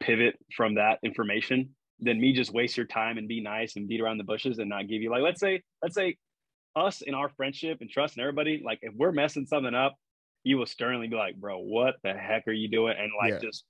[0.00, 1.70] pivot from that information
[2.00, 4.68] than me just waste your time and be nice and beat around the bushes and
[4.68, 6.16] not give you like let's say let's say
[6.76, 9.96] us in our friendship and trust and everybody like if we're messing something up
[10.44, 13.38] you will sternly be like bro what the heck are you doing and like yeah.
[13.40, 13.64] just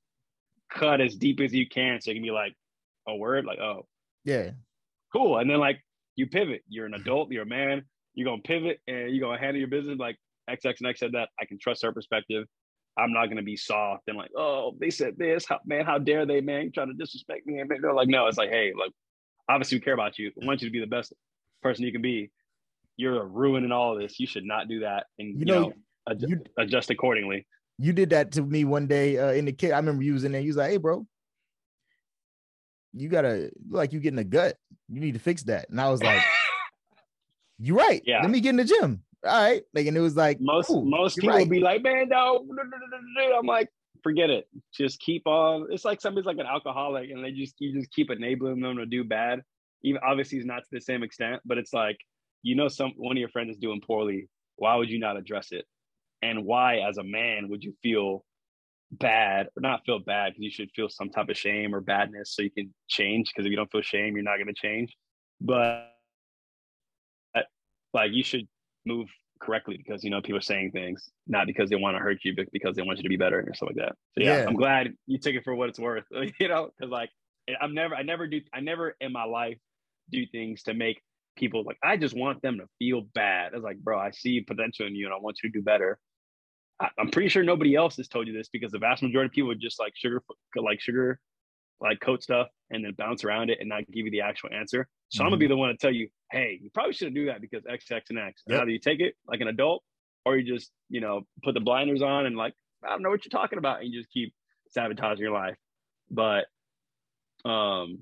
[0.70, 2.54] cut as deep as you can so you can be like
[3.08, 3.86] a word like oh
[4.24, 4.50] yeah
[5.12, 5.80] cool and then like
[6.16, 7.02] you pivot you're an mm-hmm.
[7.02, 7.82] adult you're a man
[8.14, 10.16] you're gonna pivot and you're gonna handle your business like
[10.50, 11.28] X X and X said that.
[11.40, 12.46] I can trust her perspective.
[12.98, 16.26] I'm not gonna be soft and like, oh, they said this, how, man, how dare
[16.26, 17.60] they, man, trying to disrespect me?
[17.60, 18.92] And they're like, no, it's like, hey, like,
[19.48, 20.32] obviously we care about you.
[20.36, 21.12] We want you to be the best
[21.62, 22.30] person you can be.
[22.96, 24.20] You're ruining all of this.
[24.20, 25.72] You should not do that, and you, you know,
[26.08, 27.46] know you, adjust accordingly.
[27.80, 29.72] You did that to me one day uh, in the kit.
[29.72, 30.40] I remember using it.
[30.40, 31.06] You was like, hey, bro,
[32.92, 34.56] you gotta like you getting a gut.
[34.88, 35.70] you need to fix that.
[35.70, 36.22] And I was like,
[37.58, 38.02] you're right.
[38.04, 38.20] Yeah.
[38.20, 39.02] Let me get in the gym.
[39.24, 39.62] All right.
[39.72, 41.40] Like, and it was like most most people right.
[41.40, 42.44] would be like, man, no."
[43.38, 43.68] I'm like,
[44.02, 44.46] forget it.
[44.74, 45.68] Just keep on.
[45.70, 48.86] It's like somebody's like an alcoholic, and they just you just keep enabling them to
[48.86, 49.42] do bad.
[49.82, 51.98] Even obviously, it's not to the same extent, but it's like
[52.42, 54.28] you know, some one of your friends is doing poorly.
[54.56, 55.64] Why would you not address it?
[56.22, 58.24] And why, as a man, would you feel
[58.92, 60.32] bad or not feel bad?
[60.32, 63.30] Because you should feel some type of shame or badness so you can change.
[63.32, 64.94] Because if you don't feel shame, you're not going to change.
[65.40, 65.90] But
[67.92, 68.46] like you should
[68.86, 69.08] move
[69.40, 72.34] correctly because you know people are saying things not because they want to hurt you
[72.36, 74.44] but because they want you to be better or something like that so yeah, Yeah.
[74.46, 76.04] i'm glad you took it for what it's worth
[76.40, 77.10] you know because like
[77.60, 79.56] i'm never i never do i never in my life
[80.10, 81.00] do things to make
[81.36, 84.86] people like i just want them to feel bad it's like bro i see potential
[84.86, 85.98] in you and i want you to do better
[86.98, 89.48] i'm pretty sure nobody else has told you this because the vast majority of people
[89.48, 90.22] would just like sugar
[90.56, 91.20] like sugar
[91.80, 94.86] like coat stuff and then bounce around it and not give you the actual answer.
[95.08, 97.40] So I'm gonna be the one to tell you, hey, you probably shouldn't do that
[97.40, 98.42] because X, X, and X.
[98.46, 98.62] Yep.
[98.62, 99.82] either you take it like an adult
[100.24, 102.54] or you just, you know, put the blinders on and like,
[102.84, 104.32] I don't know what you're talking about, and you just keep
[104.68, 105.56] sabotaging your life.
[106.10, 106.46] But
[107.44, 107.98] um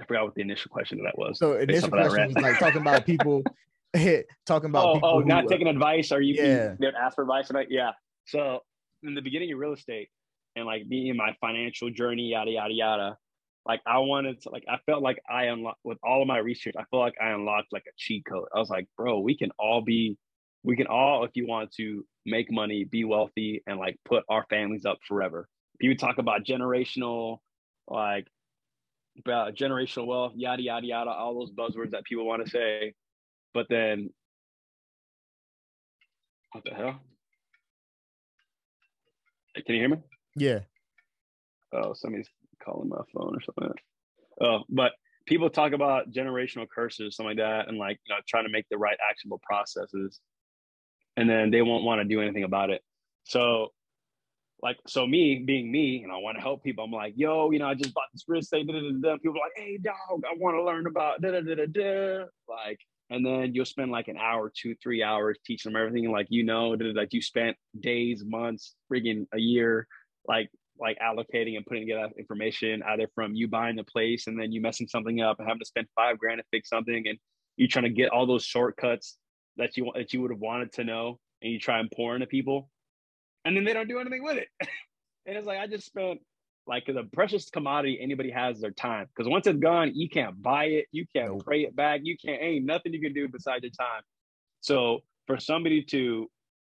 [0.00, 1.38] I forgot what the initial question that was.
[1.38, 3.42] So initial off of that question was like talking about people
[4.46, 6.74] talking about oh, people oh who, not uh, taking advice or you Yeah.
[6.78, 7.92] they'd ask for advice tonight yeah.
[8.26, 8.60] So
[9.02, 10.08] in the beginning of real estate
[10.56, 13.18] and like being in my financial journey yada yada yada
[13.66, 16.74] like i wanted to like i felt like i unlocked with all of my research
[16.78, 18.46] i felt like i unlocked like a cheat code.
[18.54, 20.16] I was like bro we can all be
[20.64, 24.46] we can all if you want to make money be wealthy and like put our
[24.48, 25.46] families up forever.
[25.78, 27.38] People talk about generational
[27.86, 28.26] like
[29.18, 32.94] about generational wealth yada yada yada all those buzzwords that people want to say
[33.54, 34.10] but then
[36.52, 37.00] what the hell?
[39.54, 39.98] Can you hear me?
[40.36, 40.60] yeah.
[41.72, 42.28] Oh, somebody's
[42.62, 43.68] calling my phone or something.
[43.68, 43.84] Like.
[44.40, 44.92] Oh, but
[45.26, 48.66] people talk about generational curses, something like that, and like you know, trying to make
[48.70, 50.20] the right actionable processes,
[51.16, 52.82] and then they won't want to do anything about it.
[53.24, 53.72] So,
[54.62, 56.84] like, so me being me, and I want to help people.
[56.84, 58.66] I'm like, yo, you know, I just bought this real estate.
[58.66, 59.16] Da, da, da, da.
[59.16, 62.24] People are like, hey, dog, I want to learn about da da da da da.
[62.48, 62.78] Like,
[63.10, 66.10] and then you'll spend like an hour, two, three hours teaching them everything.
[66.10, 69.86] Like, you know, like you spent days, months, friggin' a year,
[70.26, 74.50] like like allocating and putting together information either from you buying the place and then
[74.50, 77.18] you messing something up and having to spend five grand to fix something and
[77.56, 79.16] you trying to get all those shortcuts
[79.56, 82.26] that you that you would have wanted to know and you try and pour into
[82.26, 82.68] people
[83.44, 84.48] and then they don't do anything with it
[85.26, 86.20] and it's like i just spent
[86.66, 90.40] like the precious commodity anybody has is their time because once it's gone you can't
[90.42, 91.44] buy it you can't Nope.
[91.44, 94.02] pray it back you can't ain't nothing you can do besides your time
[94.60, 96.28] so for somebody to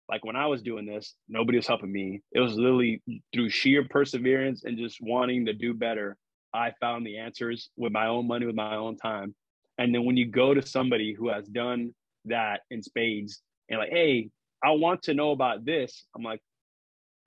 [0.10, 2.22] like when I was doing this, nobody was helping me.
[2.32, 3.02] It was literally
[3.34, 6.16] through sheer perseverance and just wanting to do better.
[6.54, 9.36] I found the answers with my own money, with my own time.
[9.78, 11.94] And then when you go to somebody who has done
[12.26, 14.30] that in spades and like, hey,
[14.64, 16.42] I want to know about this, I'm like,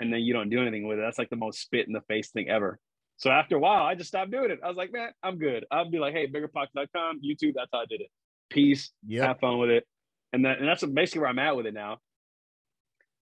[0.01, 1.03] and then you don't do anything with it.
[1.03, 2.79] That's like the most spit in the face thing ever.
[3.19, 4.61] So after a while, I just stopped doing it.
[4.65, 5.67] I was like, man, I'm good.
[5.71, 8.09] I'll be like, hey, biggerpockets.com, YouTube, that's how I did it.
[8.49, 9.27] Peace Yep.
[9.27, 9.87] have fun with it.
[10.33, 11.99] And that and that's basically where I'm at with it now.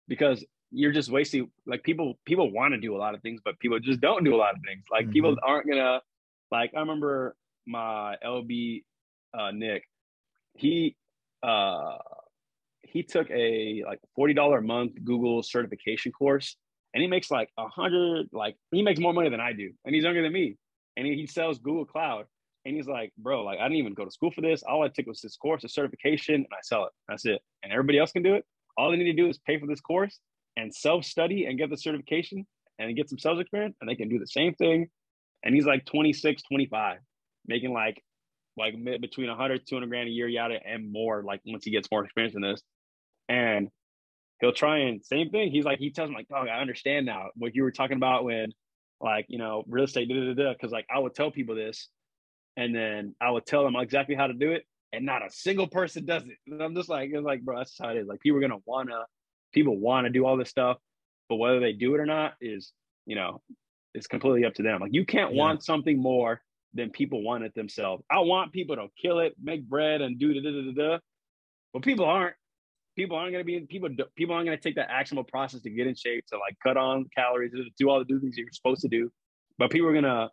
[0.07, 3.59] Because you're just wasting like people people want to do a lot of things, but
[3.59, 4.85] people just don't do a lot of things.
[4.89, 6.01] Like people aren't gonna
[6.51, 7.35] like I remember
[7.67, 8.83] my LB
[9.37, 9.83] uh Nick,
[10.55, 10.95] he
[11.43, 11.97] uh
[12.83, 16.55] he took a like $40 a month Google certification course
[16.93, 19.71] and he makes like a hundred like he makes more money than I do.
[19.85, 20.57] And he's younger than me.
[20.97, 22.25] And he, he sells Google Cloud.
[22.65, 24.61] And he's like, bro, like I didn't even go to school for this.
[24.63, 26.91] All I took was this course, a certification, and I sell it.
[27.07, 27.41] That's it.
[27.63, 28.45] And everybody else can do it.
[28.77, 30.19] All they need to do is pay for this course
[30.57, 32.45] and self-study and get the certification
[32.77, 34.89] and get some sales experience, and they can do the same thing.
[35.43, 36.97] And he's like 26, 25,
[37.47, 38.03] making like
[38.61, 41.23] like between 100, 200 grand a year, yada, and more.
[41.23, 42.61] Like once he gets more experience in this,
[43.27, 43.69] and
[44.39, 45.51] he'll try and same thing.
[45.51, 48.23] He's like, he tells me like, oh, I understand now what you were talking about
[48.23, 48.53] when,
[49.01, 50.53] like, you know, real estate, da da da.
[50.53, 51.89] Because like I would tell people this,
[52.57, 55.67] and then I would tell them exactly how to do it, and not a single
[55.67, 56.37] person does it.
[56.47, 58.07] And I'm just like, it's like, bro, that's how it is.
[58.07, 59.05] Like people are gonna wanna,
[59.53, 60.77] people want to do all this stuff,
[61.29, 62.73] but whether they do it or not is,
[63.05, 63.41] you know,
[63.93, 64.79] it's completely up to them.
[64.81, 65.39] Like you can't Yeah.
[65.39, 66.41] want something more
[66.73, 68.03] than people want it themselves.
[68.09, 70.99] I want people to kill it, make bread, and do da da da da.
[71.73, 72.35] But people aren't.
[72.97, 73.89] People aren't gonna be people.
[74.15, 77.05] People aren't gonna take that actionable process to get in shape, to like cut on
[77.15, 79.09] calories, to do all the do things you're supposed to do.
[79.57, 80.29] But people are gonna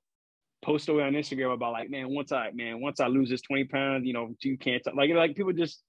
[0.63, 3.65] post away on Instagram about like, man, once I man, once I lose this 20
[3.65, 4.91] pounds, you know, you can't t-.
[4.95, 5.83] like like people just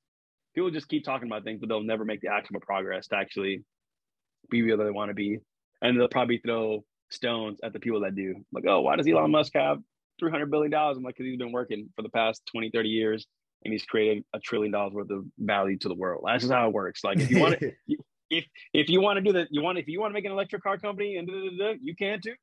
[0.54, 3.64] people just keep talking about things, but they'll never make the actionable progress to actually
[4.50, 5.40] be where they want to be.
[5.82, 8.36] And they'll probably throw stones at the people that do.
[8.52, 9.80] Like, oh, why does Elon Musk have
[10.20, 10.74] $300 billion.
[10.74, 13.26] I'm like, because he's been working for the past 20, 30 years
[13.64, 16.24] and he's created a trillion dollars worth of value to the world.
[16.26, 17.04] That's just how it works.
[17.04, 17.72] Like if you want to,
[18.30, 20.32] if, if you want to do that, you want, if you want to make an
[20.32, 22.36] electric car company and da, da, da, you can too.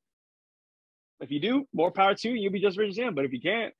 [1.19, 2.35] If you do, more power to you.
[2.35, 3.15] You'll be just rich as him.
[3.15, 3.73] But if you can't,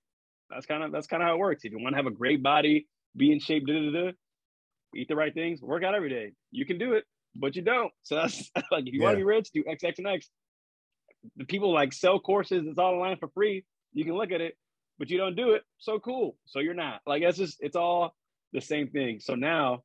[0.50, 1.64] that's kind of that's kind of how it works.
[1.64, 5.62] If you want to have a great body, be in shape, eat the right things,
[5.62, 6.32] work out every day.
[6.52, 7.04] You can do it,
[7.36, 7.92] but you don't.
[8.04, 9.06] So that's like if you yeah.
[9.06, 10.30] want to be rich, do X, X, and X.
[11.36, 12.66] The people like sell courses.
[12.68, 13.66] It's all online for free.
[13.98, 14.56] You can look at it,
[15.00, 15.64] but you don't do it.
[15.80, 16.38] So cool.
[16.46, 18.14] So you're not like it's just it's all
[18.54, 19.20] the same thing.
[19.20, 19.82] So now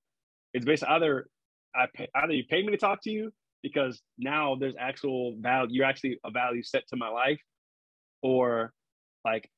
[0.52, 1.28] it's basically either
[1.74, 3.32] I pay, either you pay me to talk to you
[3.62, 5.76] because now there's actual value.
[5.76, 7.40] You're actually a value set to my life,
[8.20, 8.74] or
[9.24, 9.48] like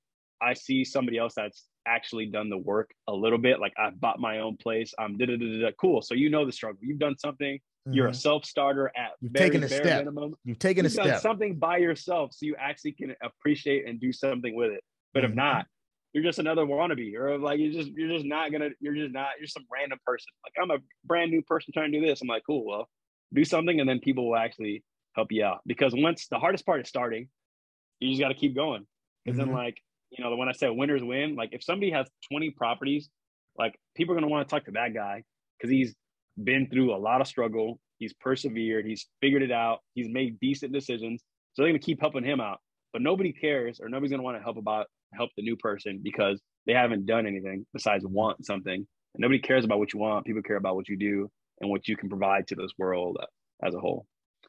[0.40, 3.58] I see somebody else that's actually done the work a little bit.
[3.58, 4.94] Like I bought my own place.
[5.00, 5.70] I'm da da da da.
[5.80, 6.00] Cool.
[6.00, 6.78] So you know the struggle.
[6.80, 7.58] You've done something.
[7.86, 8.16] You're a mm-hmm.
[8.16, 9.98] self starter at You've very, taken a step.
[9.98, 10.34] minimum.
[10.44, 11.20] You've taken You've a step.
[11.20, 14.82] Something by yourself, so you actually can appreciate and do something with it.
[15.12, 15.32] But mm-hmm.
[15.32, 15.66] if not,
[16.14, 18.70] you're just another wannabe, or like you're just you're just not gonna.
[18.80, 19.30] You're just not.
[19.38, 20.28] You're some random person.
[20.44, 22.22] Like I'm a brand new person trying to do this.
[22.22, 22.64] I'm like, cool.
[22.64, 22.88] Well,
[23.34, 24.82] do something, and then people will actually
[25.14, 25.60] help you out.
[25.66, 27.28] Because once the hardest part is starting,
[28.00, 28.86] you just got to keep going.
[29.24, 29.50] Because mm-hmm.
[29.50, 29.76] then, like
[30.10, 33.10] you know, the when I say winners win, like if somebody has 20 properties,
[33.58, 35.24] like people are going to want to talk to that guy
[35.58, 35.94] because he's
[36.42, 37.78] been through a lot of struggle.
[37.98, 38.86] He's persevered.
[38.86, 39.78] He's figured it out.
[39.94, 41.22] He's made decent decisions.
[41.52, 42.58] So they're going to keep helping him out.
[42.92, 46.00] But nobody cares or nobody's going to want to help about help the new person
[46.02, 48.74] because they haven't done anything besides want something.
[48.74, 50.26] And nobody cares about what you want.
[50.26, 51.30] People care about what you do
[51.60, 53.18] and what you can provide to this world
[53.64, 54.06] as a whole.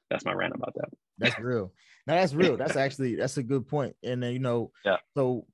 [0.09, 0.89] That's my rant about that.
[1.17, 1.71] That's real.
[2.07, 2.57] Now that's real.
[2.57, 3.95] That's actually that's a good point.
[4.03, 4.97] And then you know, yeah.
[5.15, 5.45] So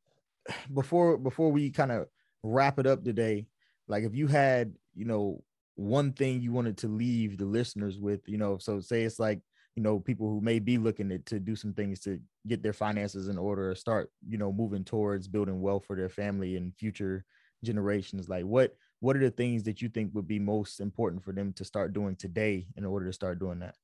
[0.73, 2.07] before before we kind of
[2.43, 3.47] wrap it up today,
[3.87, 5.43] like if you had, you know,
[5.75, 9.39] one thing you wanted to leave the listeners with, you know, so say it's like,
[9.75, 12.73] you know, people who may be looking to, to do some things to get their
[12.73, 16.75] finances in order, or start, you know, moving towards building wealth for their family and
[16.75, 17.23] future
[17.63, 18.27] generations.
[18.27, 21.53] Like what what are the things that you think would be most important for them
[21.53, 23.75] to start doing today in order to start doing that?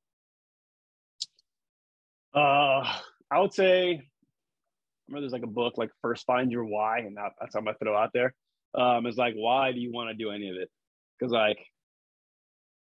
[2.34, 2.84] Uh
[3.32, 4.04] I would say I
[5.08, 7.74] remember there's like a book like first find your why and that, that's how i
[7.82, 8.34] throw out there
[8.76, 10.70] um it's like why do you want to do any of it
[11.18, 11.58] because like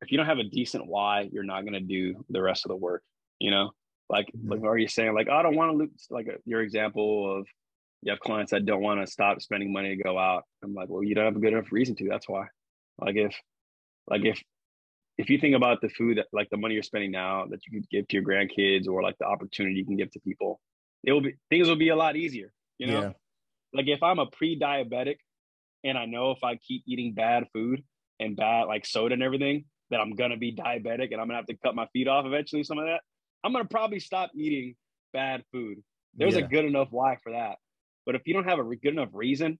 [0.01, 2.69] if you don't have a decent why you're not going to do the rest of
[2.69, 3.03] the work
[3.39, 3.71] you know
[4.09, 4.51] like mm-hmm.
[4.51, 7.39] like are you saying like oh, i don't want to lose like a, your example
[7.39, 7.47] of
[8.03, 10.89] you have clients that don't want to stop spending money to go out i'm like
[10.89, 12.45] well you don't have a good enough reason to that's why
[12.99, 13.35] like if
[14.09, 14.41] like if
[15.17, 17.79] if you think about the food that like the money you're spending now that you
[17.79, 20.59] could give to your grandkids or like the opportunity you can give to people
[21.03, 22.51] it will be things will be a lot easier.
[22.77, 23.11] You know, yeah.
[23.73, 25.17] like if I'm a pre-diabetic
[25.83, 27.83] and I know if I keep eating bad food
[28.19, 31.45] and bad like soda and everything, that I'm gonna be diabetic and I'm gonna have
[31.47, 32.63] to cut my feet off eventually.
[32.63, 33.01] Some of that,
[33.43, 34.75] I'm gonna probably stop eating
[35.13, 35.83] bad food.
[36.15, 36.45] There's yeah.
[36.45, 37.57] a good enough why for that.
[38.05, 39.59] But if you don't have a good enough reason,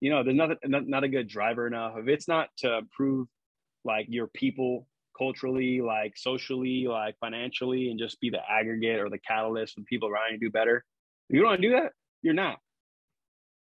[0.00, 1.94] you know, there's nothing, not, not a good driver enough.
[1.96, 3.28] If it's not to prove
[3.84, 4.86] like your people
[5.16, 10.08] culturally, like socially, like financially, and just be the aggregate or the catalyst for people
[10.08, 10.84] around you to do better.
[11.28, 11.92] If you don't do that,
[12.22, 12.58] you're not.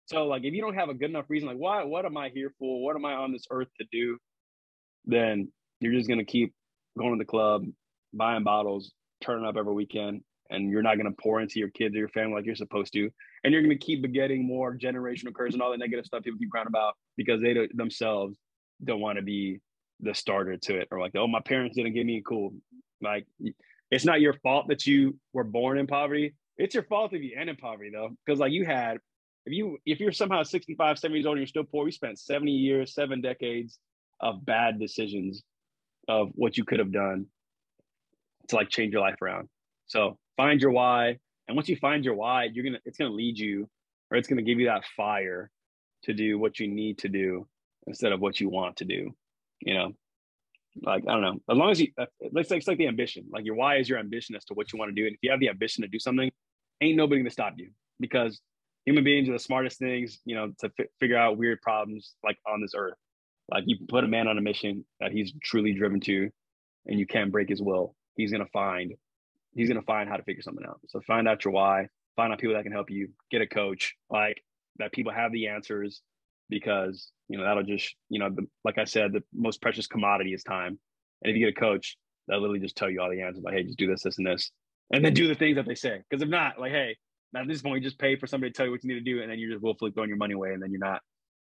[0.06, 2.30] So like if you don't have a good enough reason, like why what am I
[2.30, 2.84] here for?
[2.84, 4.18] What am I on this earth to do?
[5.06, 5.52] Then
[5.84, 6.54] you're just gonna keep
[6.98, 7.66] going to the club,
[8.14, 12.00] buying bottles, turning up every weekend, and you're not gonna pour into your kids or
[12.00, 13.10] your family like you're supposed to.
[13.44, 16.52] And you're gonna keep getting more generational curses and all the negative stuff people keep
[16.52, 18.38] crying about because they themselves
[18.84, 19.60] don't want to be
[20.00, 22.54] the starter to it or like oh my parents didn't give me a cool
[23.02, 23.26] like
[23.92, 27.36] it's not your fault that you were born in poverty it's your fault if you
[27.38, 28.98] end in poverty though because like you had
[29.46, 32.20] if you if you're somehow 65 70 years old and you're still poor we spent
[32.20, 33.80] 70 years seven decades
[34.20, 35.44] of bad decisions
[36.08, 37.28] of what you could have done
[38.49, 39.49] to like change your life around.
[39.88, 43.38] So find your why and once you find your why you're gonna it's gonna lead
[43.38, 43.70] you
[44.10, 45.51] or it's gonna give you that fire
[46.04, 47.47] to do what you need to do
[47.88, 49.14] instead of what you want to do
[49.66, 49.93] you know?
[50.82, 51.39] Like i don't know.
[51.49, 53.26] As long as you uh, it's like, it's like the ambition.
[53.32, 55.20] Like your why is your ambition as to what you want to do and if
[55.22, 56.32] you have the ambition to do something
[56.82, 58.41] ain't nobody gonna stop you because
[58.86, 62.38] human beings are the smartest things you know to f- figure out weird problems like
[62.47, 62.97] on this earth
[63.52, 66.30] like you put a man on a mission that he's truly driven to
[66.86, 67.96] and you can't break his will.
[68.16, 68.94] He's gonna find
[69.54, 70.80] he's gonna find how to figure something out.
[70.88, 73.96] So find out your why find out people that can help you get a coach
[74.10, 74.41] like
[74.78, 76.02] that people have the answers
[76.50, 80.34] because you know that'll just you know the, like i said the most precious commodity
[80.34, 80.80] is time.
[81.22, 83.56] And if you get a coach that literally just tell you all the answers like
[83.56, 84.52] hey just do this this and this.
[84.91, 86.02] And then do the things that they say.
[86.10, 86.96] Because if not like hey
[87.36, 89.12] at this point you just pay for somebody to tell you what you need to
[89.12, 91.02] do and then you're just willfully throwing your money away and then you're not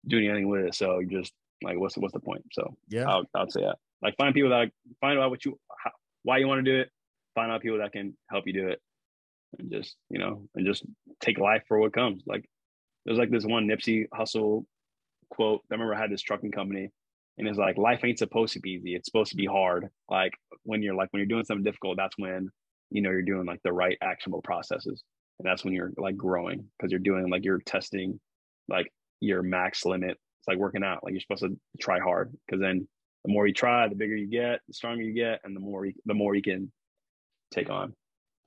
[0.07, 0.75] doing anything with it.
[0.75, 1.33] So you just
[1.63, 4.51] like what's the, what's the point so yeah I'll, I'll say that like find people
[4.51, 5.91] that find out what you how,
[6.23, 6.91] why you want to do it
[7.35, 8.81] find out people that can help you do it
[9.59, 10.85] and just you know and just
[11.21, 12.23] take life for what comes.
[12.27, 12.49] Like
[13.05, 14.65] there's like this one Nipsey Hussle
[15.31, 15.61] quote.
[15.71, 16.91] I remember I had this trucking company,
[17.39, 18.95] and it's like life ain't supposed to be easy.
[18.95, 19.89] It's supposed to be hard.
[20.09, 20.33] Like
[20.65, 22.49] when you're like when you're doing something difficult, that's when
[22.91, 25.03] you know you're doing like the right actionable processes,
[25.39, 28.19] and that's when you're like growing because you're doing like you're testing
[28.69, 28.91] like
[29.21, 30.19] your max limit.
[30.47, 31.03] It's like working out.
[31.03, 32.87] Like you're supposed to try hard because then
[33.25, 35.85] the more you try, the bigger you get, the stronger you get, and the more
[35.85, 36.71] you, the more you can
[37.53, 37.93] take on.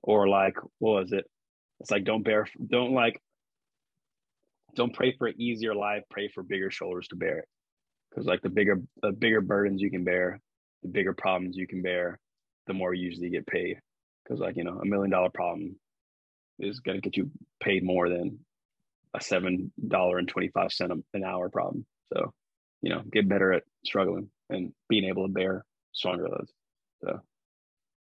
[0.02, 1.26] Or like, what was it?
[1.82, 3.22] It's like don't bear, don't like,
[4.76, 6.04] don't pray for an easier life.
[6.10, 7.46] Pray for bigger shoulders to bear it.
[8.10, 10.40] Because like the bigger, the bigger burdens you can bear,
[10.84, 12.20] the bigger problems you can bear,
[12.68, 13.78] the more you usually get paid.
[14.24, 15.76] Because like you know, a million dollar problem
[16.60, 17.30] is gonna get you
[17.62, 18.40] paid more than
[19.16, 21.86] a seven dollar and twenty five cent an hour problem.
[22.14, 22.34] So,
[22.82, 26.52] you know, get better at struggling and being able to bear stronger loads.
[27.04, 27.20] So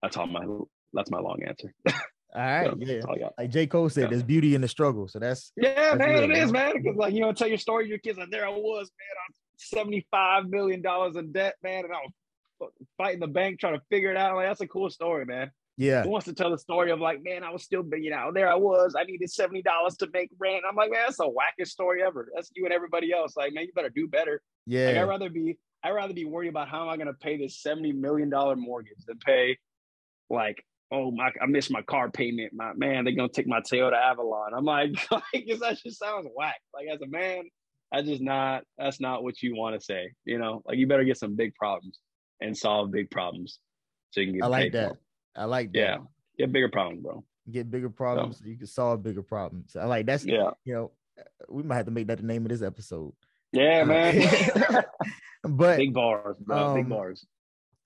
[0.03, 0.47] that's all my
[0.93, 1.73] that's my long answer.
[2.35, 3.01] All right, so, yeah.
[3.09, 3.67] All like J.
[3.67, 4.09] Cole said, yeah.
[4.11, 5.09] there's beauty in the struggle.
[5.09, 6.43] So that's yeah, that's man, real, it man.
[6.43, 6.73] is, man.
[6.75, 9.17] Because like you know, tell your story, your kids like there I was, man.
[9.27, 11.99] I'm 75 million dollars in debt, man, and I
[12.61, 14.37] was fighting the bank trying to figure it out.
[14.37, 15.51] Like that's a cool story, man.
[15.77, 16.05] Yeah.
[16.05, 18.51] Who wants to tell the story of like, man, I was still, you know, there
[18.51, 18.95] I was.
[18.99, 19.63] I needed $70
[19.99, 20.65] to make rent.
[20.69, 22.29] I'm like, man, that's the wackest story ever.
[22.35, 23.37] That's you and everybody else.
[23.37, 24.41] Like, man, you better do better.
[24.67, 24.87] Yeah.
[24.87, 27.37] Like, I'd rather be, I'd rather be worried about how am I going to pay
[27.37, 29.59] this $70 million mortgage than pay
[30.31, 32.53] like, oh my, I missed my car payment.
[32.55, 34.55] My man, they're going to take my Toyota Avalon.
[34.55, 35.25] I'm like, like,
[35.61, 36.61] that just sounds whack.
[36.73, 37.45] Like as a man,
[37.93, 40.13] that's just not, that's not what you want to say.
[40.25, 41.99] You know, like you better get some big problems
[42.41, 43.59] and solve big problems
[44.11, 44.97] so you can get I like that.
[45.37, 45.79] I like that.
[45.79, 45.97] Yeah.
[46.39, 47.25] Get bigger problems, bro.
[47.51, 49.77] Get bigger problems so, so you can solve bigger problems.
[49.77, 50.51] I like that's yeah.
[50.65, 50.93] You know,
[51.49, 53.13] we might have to make that the name of this episode.
[53.53, 54.85] Yeah, uh, man.
[55.43, 56.69] but big bars, bro.
[56.69, 57.27] Um, big bars.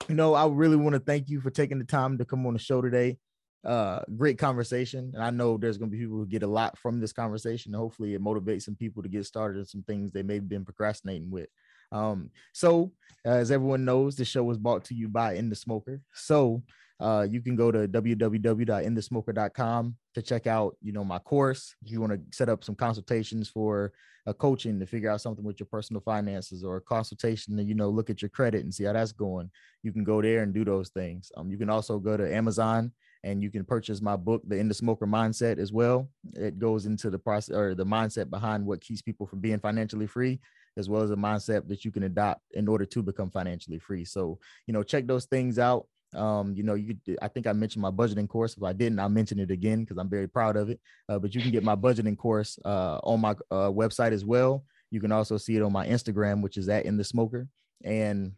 [0.09, 2.53] You know, I really want to thank you for taking the time to come on
[2.53, 3.17] the show today.
[3.63, 6.79] Uh, great conversation, and I know there's going to be people who get a lot
[6.79, 7.73] from this conversation.
[7.73, 10.65] Hopefully, it motivates some people to get started on some things they may have been
[10.65, 11.47] procrastinating with.
[11.91, 12.91] Um, so,
[13.25, 16.01] uh, as everyone knows, the show was brought to you by In the Smoker.
[16.13, 16.63] So,
[17.01, 21.73] uh, you can go to www.inthesmoker.com to check out, you know, my course.
[21.83, 23.91] If you want to set up some consultations for
[24.27, 27.73] a coaching to figure out something with your personal finances or a consultation to, you
[27.73, 29.49] know, look at your credit and see how that's going,
[29.81, 31.31] you can go there and do those things.
[31.35, 32.91] Um, you can also go to Amazon
[33.23, 36.07] and you can purchase my book, The In the Smoker Mindset, as well.
[36.35, 40.07] It goes into the process or the mindset behind what keeps people from being financially
[40.07, 40.39] free,
[40.77, 44.05] as well as a mindset that you can adopt in order to become financially free.
[44.05, 44.37] So,
[44.67, 45.87] you know, check those things out.
[46.13, 48.55] Um, you know, you I think I mentioned my budgeting course.
[48.57, 50.79] If I didn't, I'll mention it again because I'm very proud of it.
[51.07, 54.65] Uh, but you can get my budgeting course uh, on my uh, website as well.
[54.89, 57.47] You can also see it on my Instagram, which is at in the smoker,
[57.83, 58.33] and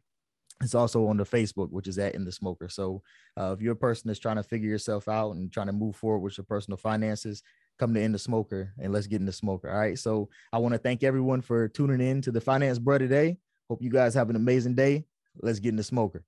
[0.62, 2.70] it's also on the Facebook, which is at in the smoker.
[2.70, 3.02] So
[3.38, 5.96] uh, if you're a person that's trying to figure yourself out and trying to move
[5.96, 7.44] forward with your personal finances,
[7.80, 9.70] come to in the smoker and let's get in the smoker.
[9.70, 9.98] All right.
[9.98, 13.38] So I want to thank everyone for tuning in to the Finance Bro today.
[13.70, 15.06] Hope you guys have an amazing day.
[15.42, 16.24] Let's get in the smoker.